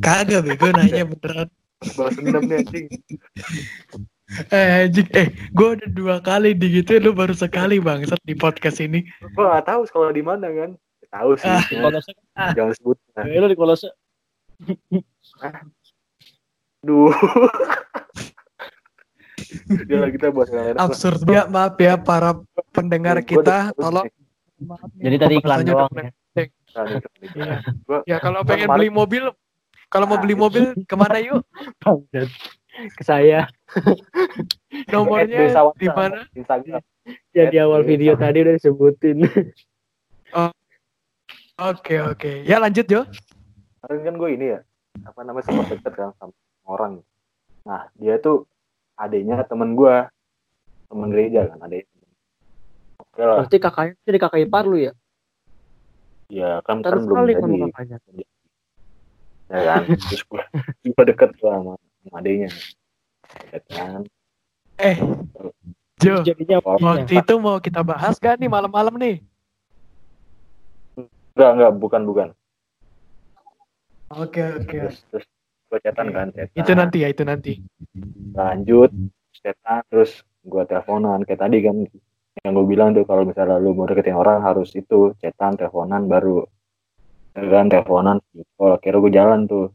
[0.00, 1.48] Kagak bego nanya beneran.
[1.96, 2.86] Balas dendam nih anjing.
[4.50, 9.02] Eh, anjing, eh, gue udah dua kali digituin lu baru sekali bangsat di podcast ini.
[9.34, 10.70] Gue gak tahu sekolah di mana kan.
[11.10, 11.50] Tahu sih.
[11.50, 11.58] Ah.
[11.66, 12.12] cuma Kolose.
[12.54, 12.96] Jangan sebut.
[13.18, 13.88] Nah, Eh, lu di kolose.
[16.80, 17.10] Duh.
[19.90, 20.76] Lah kita bahas yang lain.
[20.78, 22.38] Absurd ya, maaf ya para
[22.70, 24.06] pendengar kita, tolong.
[25.00, 26.12] Jadi tadi iklan doang udah ya.
[27.34, 27.54] Iya.
[27.82, 29.34] Gua Ya kalau pengen beli mobil,
[29.90, 31.42] kalau mau beli mobil ke mana yuk?
[32.94, 33.50] Ke saya.
[34.86, 36.22] Nomornya di mana?
[36.36, 36.82] Instagram.
[37.34, 39.26] Ya di awal video tadi udah disebutin.
[41.58, 42.46] Oke oke.
[42.46, 43.02] Ya lanjut Jo.
[43.80, 44.60] Kemarin kan gue ini ya,
[45.08, 46.36] apa namanya sempat deket kan sama
[46.68, 47.00] orang.
[47.64, 48.44] Nah dia tuh
[49.00, 49.96] adiknya temen gue,
[50.92, 52.08] temen gereja kan adiknya.
[53.00, 54.92] Oke lah, Berarti kakaknya jadi kakak ipar lu ya?
[56.30, 57.96] ya kan kan Terus belum kali jadi, sama kakaknya.
[59.50, 59.82] ya kan.
[60.06, 60.42] Terus gue
[60.92, 62.50] gue deket lah sama, sama adiknya.
[63.50, 64.00] Ya kan.
[64.80, 64.96] Eh,
[66.00, 66.24] Jo.
[66.24, 69.20] Jadinya Waktu itu mau kita bahas gak nih malam-malam nih?
[71.36, 72.28] Enggak enggak bukan bukan.
[74.16, 74.78] Oke oke.
[74.88, 75.26] Terus terus
[75.70, 76.16] gue chatan Oke.
[76.18, 76.58] kan, chatan.
[76.58, 77.52] Itu nanti ya itu nanti.
[78.34, 78.90] lanjut
[79.40, 81.76] chatan terus gue teleponan kayak tadi kan
[82.40, 86.42] yang gue bilang tuh kalau misalnya lu mau deketin orang harus itu chatan teleponan baru.
[87.36, 88.18] Kan teleponan
[88.58, 89.66] kalau akhirnya gue jalan tuh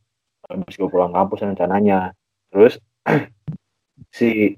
[0.50, 2.12] habis gue pulang kampus rencananya.
[2.52, 2.82] Terus
[4.18, 4.58] si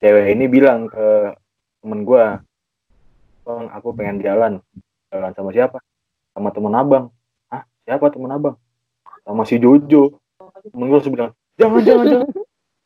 [0.00, 1.36] cewek ini bilang ke
[1.82, 2.24] temen gue
[3.42, 4.52] bang aku pengen jalan.
[5.10, 5.78] Jalan sama siapa?
[6.32, 7.04] Sama temen abang.
[7.50, 8.56] Ah siapa temen abang?
[9.26, 10.21] Sama si Jojo
[10.60, 12.28] temen gue langsung bilang jangan jangan jangan.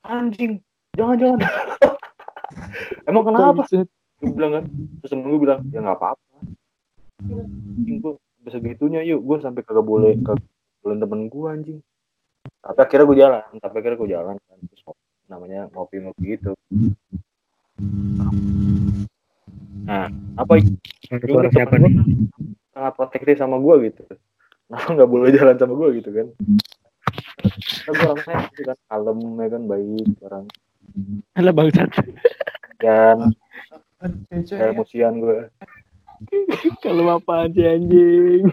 [0.07, 0.53] Anjing.
[0.95, 1.41] Jangan jangan.
[3.11, 3.63] Emang kenapa?
[4.23, 4.65] Gue bilang kan
[5.03, 6.37] terus temen gue bilang ya nggak apa-apa.
[7.27, 8.13] Anjing gue
[8.47, 9.21] bisa segitunya yuk.
[9.27, 10.33] Gue sampai kagak boleh ke
[10.83, 11.79] boleh temen gue anjing.
[12.63, 13.43] Tapi akhirnya gue jalan.
[13.59, 14.59] Tapi akhirnya gue jalan kan.
[14.71, 14.83] Terus
[15.27, 16.53] namanya ngopi-ngopi gitu.
[19.87, 20.07] Nah
[20.39, 20.53] apa
[21.11, 21.95] suara siapa nih?
[22.77, 24.03] sangat protektif sama gue gitu.
[24.67, 26.27] Kenapa nggak boleh jalan sama gue gitu kan
[27.87, 30.45] gue orangnya gitu kan kalem ya kan baik orang
[31.37, 31.91] Alah bangsat.
[32.81, 33.33] dan
[34.25, 35.51] kayak emosian gue
[36.81, 38.49] Kalau apa sih anjing?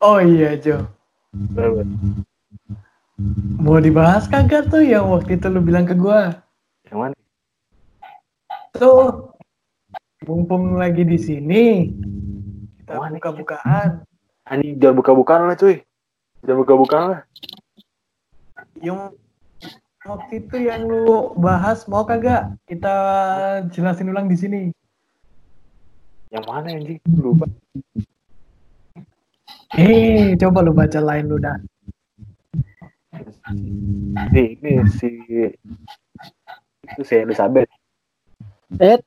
[0.00, 0.84] Oh iya Jo,
[3.60, 6.40] mau dibahas kagak tuh yang waktu itu lu bilang ke gua?
[6.88, 7.16] yang mana
[8.72, 9.32] Tuh,
[10.24, 11.92] mumpung lagi di sini,
[12.80, 14.04] kita buka-bukaan.
[14.50, 15.86] Anjing jangan buka-bukaan lah cuy.
[16.42, 17.20] Jangan buka-bukaan lah.
[18.82, 19.14] Yang
[20.02, 22.58] waktu itu yang lu bahas mau kagak?
[22.66, 22.94] Kita
[23.70, 24.62] jelasin ulang di sini?
[26.30, 27.02] yang mana anjing?
[27.18, 27.46] Lupa.
[29.74, 31.58] Eh, coba lu baca lain lu dah.
[34.30, 35.10] si ini si
[36.86, 37.66] itu si Elizabeth.
[38.78, 38.98] Eh,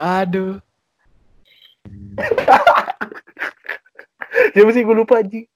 [0.00, 0.60] Aduh,
[4.54, 5.46] siapa sih gue lupa anjing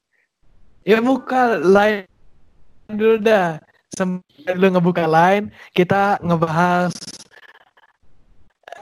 [0.89, 2.09] ya buka lain
[2.89, 3.61] dulu dah.
[3.93, 6.93] Sambil lu ngebuka lain, kita ngebahas.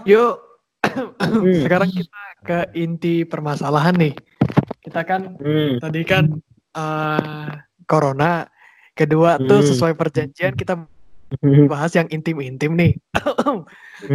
[0.07, 0.39] Yuk,
[1.67, 4.15] sekarang kita ke inti permasalahan nih.
[4.79, 5.83] Kita kan hmm.
[5.83, 6.25] tadi kan
[6.77, 7.49] eh,
[7.89, 8.47] corona,
[8.95, 9.69] kedua tuh Hmm.
[9.75, 10.87] sesuai perjanjian kita
[11.73, 12.93] bahas yang intim-intim nih.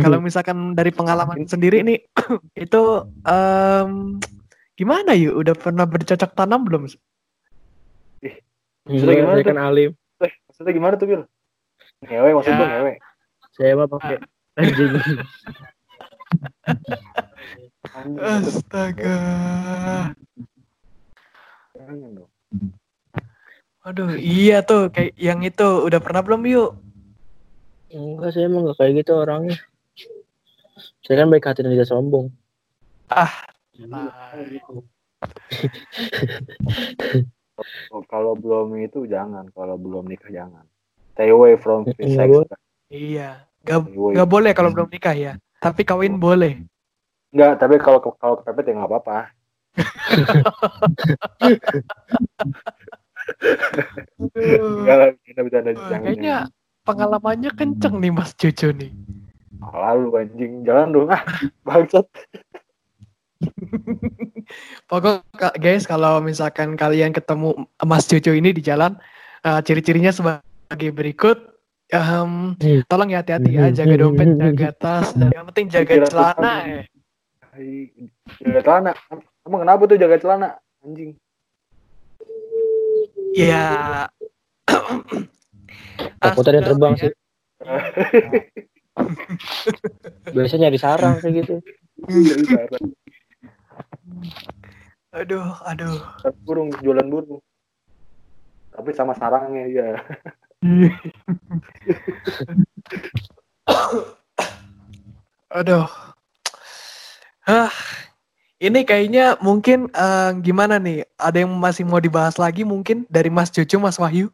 [0.03, 1.99] Kalau misalkan dari pengalaman sendiri nih,
[2.65, 2.81] itu
[3.27, 4.19] em,
[4.79, 5.35] gimana yuk?
[5.43, 6.87] Udah pernah bercocok tanam belum?
[8.87, 9.47] Maksudnya gimana tuh?
[9.53, 9.91] kan alim.
[10.21, 11.21] eh maksudnya gimana tuh Bil
[12.05, 12.61] ngewe maksud Ya.
[12.61, 12.93] ngewe
[13.57, 14.17] Saya mah pakai
[14.57, 14.93] anjing.
[18.21, 19.17] Astaga.
[23.81, 26.77] Aduh, iya tuh kayak yang itu udah pernah belum yuk?
[27.91, 29.59] Enggak, saya emang gak kayak gitu orangnya.
[31.03, 32.31] Saya kan baik hati dan tidak sombong.
[37.93, 40.65] Oh, kalau belum itu jangan kalau belum nikah jangan
[41.13, 42.57] stay away from free Nggak sex.
[42.89, 45.37] Iya, gak, gak boleh kalau belum nikah ya.
[45.61, 46.65] Tapi kawin boleh.
[47.29, 49.29] Enggak, tapi kalau kalau kepepet ya nggak apa-apa
[54.35, 56.51] Enggak kita bisa ada kayaknya
[56.83, 58.91] pengalamannya kenceng nih Mas Cucu nih.
[59.61, 61.21] lalu anjing jalan dong ah
[61.61, 62.05] bangsat
[64.89, 65.21] Pokok
[65.57, 68.97] guys kalau misalkan kalian ketemu Mas Cucu ini di jalan,
[69.41, 71.37] eh, ciri-cirinya sebagai berikut.
[71.89, 72.81] Ehm, Hmm.
[72.85, 76.53] tolong ya hati-hati ya, jaga dompet, jaga tas, dan yang penting jaga celana.
[76.63, 76.85] Eh.
[78.39, 78.91] Jaga celana
[79.43, 81.17] emang kenapa tuh jaga celana anjing
[83.31, 84.07] Ya.
[86.19, 87.11] Takutnya ada yang terbang sih.
[90.35, 91.55] Biasanya nyari sarang kayak gitu.
[95.11, 95.99] Aduh, aduh.
[96.45, 97.41] burung jualan burung
[98.71, 99.99] tapi sama sarangnya ya
[105.51, 105.89] Aduh.
[107.43, 107.73] Hah.
[108.61, 111.01] Ini kayaknya mungkin eh, gimana nih?
[111.17, 114.29] Ada yang masih mau dibahas lagi mungkin dari Mas Cucu, Mas Wahyu?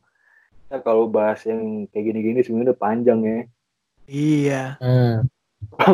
[0.68, 3.40] Ya, kalau bahas yang kayak gini-gini sebenarnya udah panjang ya.
[4.08, 4.64] Iya.
[4.84, 5.16] Hmm.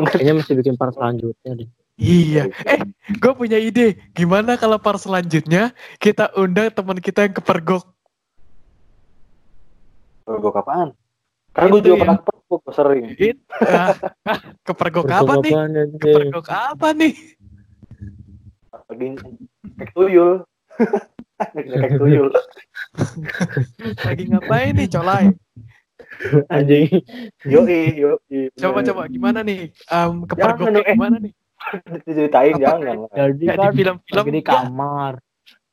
[0.09, 1.69] Kayaknya mesti bikin part selanjutnya deh.
[2.01, 2.49] Iya.
[2.65, 2.81] Eh,
[3.21, 4.01] gue punya ide.
[4.17, 7.85] Gimana kalau part selanjutnya kita undang teman kita yang kepergok?
[10.25, 10.89] Pergok apaan?
[11.53, 12.01] Kan gue juga ya.
[12.01, 13.05] pernah pergok sering.
[13.21, 13.93] It, ah,
[14.25, 15.53] ah, kepergok apa nih?
[16.01, 17.13] Kepergok apa nih?
[18.89, 19.07] Lagi
[19.77, 20.41] kayak tuyul.
[21.51, 22.29] Lagi kayak tuyul.
[24.07, 25.25] Lagi ngapain nih, colai?
[26.47, 26.89] Anjing.
[27.43, 28.39] Yoi, yoi.
[28.55, 29.73] Coba coba gimana nih?
[29.91, 30.95] Um, dong, eh.
[30.95, 31.33] gimana nih?
[32.05, 33.07] Diceritain jangan.
[33.11, 35.13] Jadi Ya, kan di film-film lagi di kamar.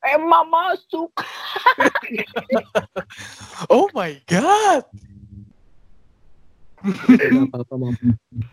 [0.01, 1.13] Emang masuk.
[3.69, 4.89] Oh my god.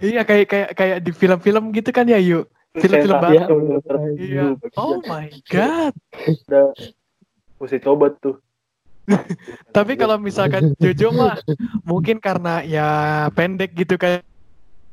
[0.03, 2.51] Iya kayak kayak kayak di film-film gitu kan ya yuk.
[2.76, 3.47] Film-film banget.
[3.47, 3.55] Iya.
[4.20, 4.45] Iya.
[4.76, 5.95] Oh my god.
[6.28, 6.76] Udah
[7.57, 8.37] mesti coba tuh.
[9.75, 11.39] Tapi kalau misalkan Jojo mah
[11.87, 12.87] mungkin karena ya
[13.31, 14.21] pendek gitu kan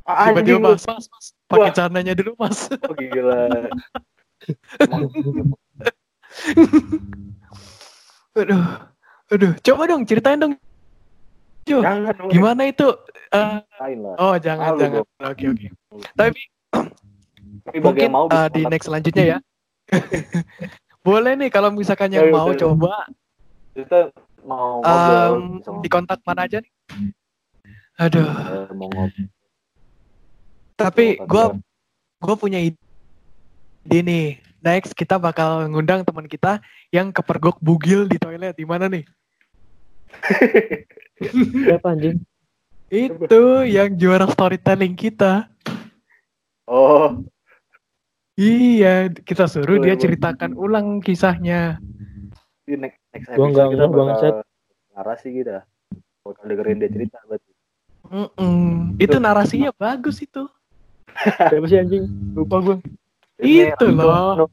[0.04, 1.76] Ah, tiba-tiba mas mas mas pakai Wah.
[1.80, 2.68] celananya dulu mas.
[2.68, 3.48] Oh, gila.
[8.34, 8.66] Aduh,
[9.30, 10.58] aduh, coba dong ceritain dong.
[11.64, 12.90] Jo, Jangan gimana itu?
[13.32, 13.64] Lah.
[14.20, 15.02] oh jangan Malu jangan.
[15.30, 15.66] Oke oke.
[16.12, 16.40] Tapi
[17.64, 19.38] Tapi bagi mungkin mau bisa di next selanjutnya ya.
[21.04, 23.04] Boleh nih kalau misalkan yang mau coba
[23.76, 24.08] kita
[24.40, 26.72] mau ngobrol sama di kontak mana aja nih?
[28.00, 28.28] Aduh,
[28.72, 29.28] mau ngobrol.
[30.74, 31.54] tapi gue gua.
[32.24, 34.40] gue punya ide nih.
[34.64, 39.04] Next kita bakal ngundang teman kita yang kepergok bugil di toilet di mana nih?
[41.68, 42.24] Siapa anjing?
[42.88, 45.52] Itu yang juara storytelling kita.
[46.64, 47.20] Oh,
[48.34, 50.02] Iya, kita suruh Boleh, dia boleh.
[50.02, 51.78] ceritakan ulang kisahnya.
[52.64, 54.34] di next next Gua nggak episode kita bangsat.
[54.34, 54.44] bakal
[54.90, 55.56] narasi kita.
[56.24, 57.50] Bakal dengerin dia cerita berarti.
[58.04, 58.64] Mm-mm.
[58.96, 60.48] Itu narasinya bagus itu.
[61.52, 62.04] Siapa sih anjing?
[62.32, 62.76] Lupa gue.
[63.38, 64.48] Itu loh.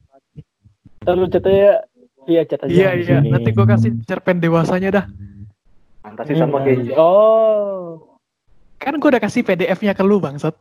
[1.02, 1.82] Lu chat aja.
[2.28, 2.56] Iya aja.
[2.68, 3.18] Iya di iya.
[3.18, 3.30] sini.
[3.34, 5.06] Nanti gue kasih cerpen dewasanya dah.
[6.04, 6.66] Fantasi sama Hmm.
[6.68, 7.98] kayak Oh.
[8.78, 10.54] Kan gue udah kasih PDF-nya ke lu bangsat.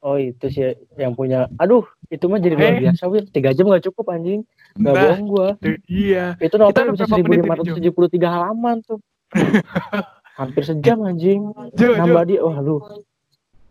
[0.00, 0.64] Oh itu sih
[0.96, 1.44] yang punya.
[1.54, 2.80] Aduh, itu mah jadi luar Eh.
[2.82, 3.24] biasa, Wir.
[3.26, 4.48] Tiga jam gak cukup anjing.
[4.72, 5.48] Gak Nah, bohong gua.
[5.56, 6.36] itu iya.
[6.38, 7.48] Itu novel bisa berapa menit ini,
[7.84, 8.96] 1573 halaman tuh.
[10.40, 11.52] Hampir sejam anjing.
[11.76, 12.80] Jo, Jo, Nambah dia, wah lu.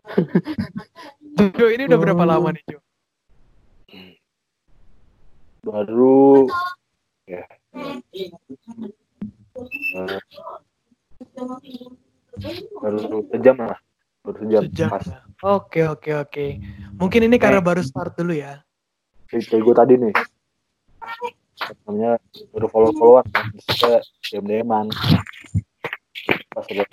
[1.57, 2.30] Jo, ini udah berapa Oh.
[2.30, 2.80] lama nih Jo?
[5.59, 6.47] baru
[7.27, 7.43] ya
[9.91, 10.19] eh,
[12.80, 13.80] baru sejam lah
[14.30, 14.89] baru sejam, Sejam.
[14.93, 15.05] pas.
[15.41, 16.45] Oke oke oke.
[17.01, 18.61] Mungkin ini karena baru start dulu ya.
[19.30, 20.13] kayak gue tadi nih.
[21.86, 22.21] Namanya
[22.53, 23.25] baru follow followan
[23.67, 23.99] kita
[24.32, 24.86] dm dman
[26.49, 26.88] pas lihat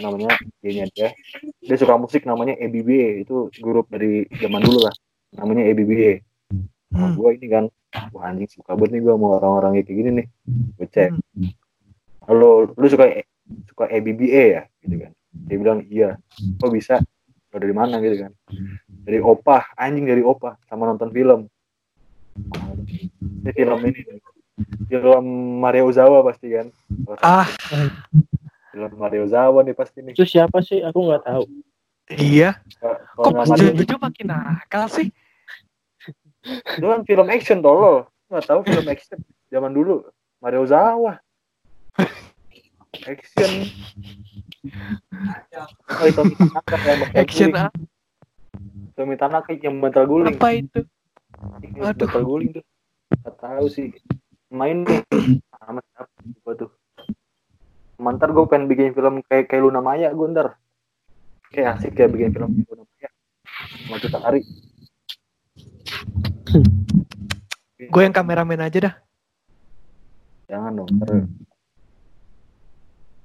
[0.00, 0.30] namanya
[0.62, 1.08] dia dia
[1.62, 4.94] dia suka musik namanya EBBA itu grup dari zaman dulu lah.
[5.34, 6.20] Namanya EBBA
[6.92, 7.18] nah, Hmm.
[7.18, 7.64] gue ini kan
[8.14, 10.26] wah anjing suka banget nih gue sama orang-orang kayak gini nih.
[10.80, 11.10] Gue cek.
[11.12, 11.50] Hmm.
[12.30, 13.20] halo lu suka
[13.68, 14.62] suka EBBA ya?
[14.80, 15.12] Gitu kan
[15.44, 16.16] dia bilang iya
[16.56, 17.04] kok bisa?
[17.52, 18.00] Lo dari mana?
[18.00, 18.32] Gitu kan.
[19.04, 21.46] Dari opah anjing dari opah sama nonton film.
[23.44, 24.00] Ini film ini.
[24.02, 24.20] Nih.
[24.88, 25.24] film
[25.60, 26.66] Mario Ozawa pasti kan.
[27.20, 27.44] Ah.
[28.72, 30.16] Film Mario Ozawa nih pasti nih.
[30.16, 30.80] Itu siapa sih?
[30.80, 31.44] Aku nggak tahu.
[32.16, 32.56] iya.
[33.14, 35.08] Kok Mario- Jojo makin nakal sih?
[36.46, 39.18] itu kan film action tolol nggak tahu film action.
[39.50, 40.06] Zaman dulu.
[40.40, 41.18] Mario Ozawa.
[43.06, 43.50] Action
[45.92, 47.56] oh, itu Tanaka yang mental Action guling.
[47.56, 47.70] ah,
[48.92, 50.34] Tommy Tanaka yang mental guling.
[50.34, 50.80] Apa itu?
[51.74, 52.06] Yang Aduh.
[52.06, 52.64] mental guling tuh.
[53.12, 53.88] Nggak tahu sih.
[54.48, 55.02] Main nih.
[55.52, 56.10] Sama siapa
[56.42, 56.70] gua tuh?
[57.96, 60.60] Mantar gue pengen bikin film kayak kayak Luna Maya gue ntar.
[61.48, 63.08] Kayak asik ya bikin film kayak Luna Maya.
[63.88, 64.44] Mau kita hari
[67.78, 68.94] Gue yang kameramen aja dah.
[70.46, 71.26] jangan dong ntar.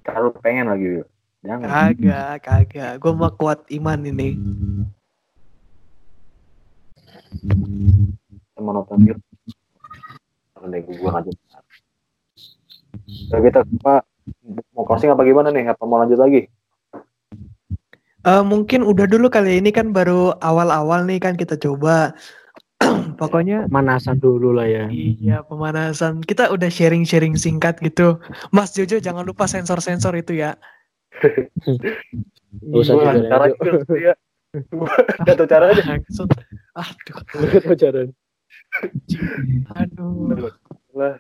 [0.02, 1.06] Kalau pengen lagi
[1.42, 2.94] jangan Kagak, kagak.
[3.02, 4.30] Gue mau kuat iman ini.
[8.54, 9.20] sama nonton film
[10.62, 11.36] Nanti gue gue lanjut
[13.32, 13.94] Udah kita apa
[14.78, 16.46] mau closing apa gimana nih apa mau lanjut lagi
[18.22, 22.14] Eh, mungkin udah dulu kali ini kan baru awal-awal nih kan kita coba.
[23.22, 24.86] Pokoknya Manasan dulu lah ya.
[24.94, 26.22] iya pemanasan.
[26.22, 28.22] Kita udah sharing-sharing singkat gitu.
[28.54, 30.54] Mas Jojo jangan lupa sensor-sensor itu ya.
[32.62, 33.60] Gak usah gue caranya
[33.96, 34.14] ya
[35.24, 36.28] Gak tau caranya Maksud,
[36.76, 38.14] aduh, Gak tau caranya.
[39.72, 40.52] aduh.
[40.92, 41.16] Lah.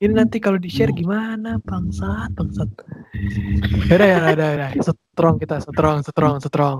[0.00, 2.70] Ini nanti kalau di share gimana bangsat, bangsat.
[3.90, 4.70] Yaudah ya, udah, udah.
[4.80, 6.78] Strong kita, strong, strong, strong.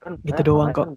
[0.00, 0.88] kan Gitu doang banyak kok.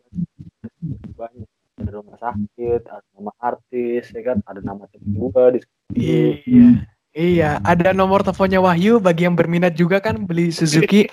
[1.17, 5.59] banyak ada rumah sakit ada nama artis ya kan ada nama temen gua di
[5.97, 6.85] Iya.
[7.13, 11.05] Iya, ada nomor teleponnya Wahyu bagi yang berminat juga kan beli Suzuki.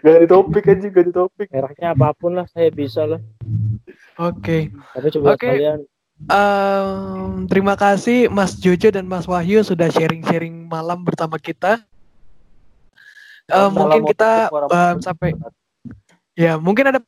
[0.00, 3.20] gak ada topik aja gak ada topik Mereknya apa pun lah, saya bisa lah.
[4.16, 4.72] Oke.
[4.72, 5.52] Tapi coba Oke.
[5.52, 5.84] kalian
[6.16, 11.84] Em, terima kasih Mas Jojo dan Mas Wahyu sudah sharing-sharing malam bersama kita.
[13.52, 15.36] Eh, mungkin kita em, sampai
[16.32, 17.00] ya mungkin ada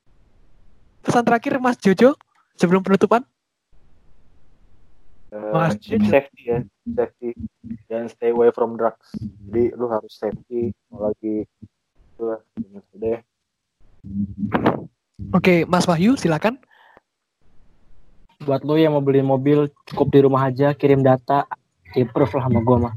[1.01, 2.12] pesan terakhir Mas Jojo
[2.61, 3.24] sebelum penutupan
[5.33, 6.59] uh, safety ya
[6.95, 7.37] safety.
[7.89, 9.12] Dan stay away from drugs.
[9.18, 11.45] Jadi lu harus safety mau lagi
[12.18, 12.41] itu lah
[12.99, 13.20] deh
[15.35, 16.57] Oke, Mas Wahyu, silakan.
[18.47, 21.45] Buat lo yang mau beli mobil, cukup di rumah aja, kirim data,
[21.97, 22.95] improve lah sama gue mah.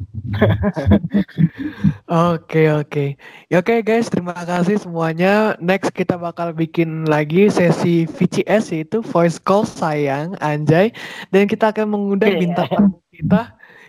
[2.35, 3.15] Oke oke.
[3.47, 5.55] Ya oke guys, terima kasih semuanya.
[5.63, 10.91] Next kita bakal bikin lagi sesi VCS yaitu voice call sayang Anjay
[11.31, 12.43] dan kita akan mengundang Yeah.
[12.47, 13.41] bintang tamu kita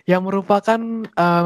[0.07, 1.45] yang merupakan um,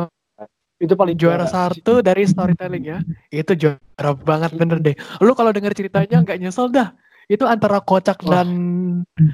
[0.78, 3.00] Itu paling juara satu dari storytelling ya.
[3.34, 4.94] Itu juara banget bener deh.
[5.26, 6.94] Lu kalau denger ceritanya nggak nyesel dah.
[7.26, 8.50] Itu antara kocak dan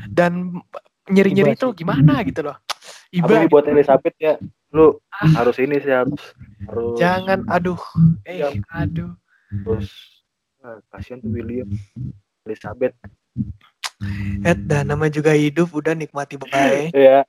[0.07, 0.63] dan
[1.11, 2.55] nyeri-nyeri itu gimana gitu loh.
[3.13, 4.33] Iba Apalagi buat Elizabeth ya,
[4.73, 6.33] lu harus ini sih harus
[6.65, 7.77] harus jangan aduh.
[8.25, 8.57] Eh, Iya.
[8.73, 9.13] aduh.
[9.53, 9.85] terus
[10.65, 11.69] ah, kasihan tuh William
[12.49, 12.97] Elizabeth
[14.43, 16.89] Eh, dan nama juga hidup udah nikmati baik.
[17.07, 17.21] ya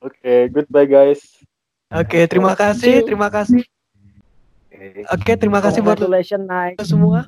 [0.00, 1.20] oke goodbye guys
[1.88, 3.64] Oke, terima kasih, terima kasih.
[4.68, 5.08] Oke.
[5.08, 5.96] Oke, terima kasih buat
[6.84, 7.24] semua.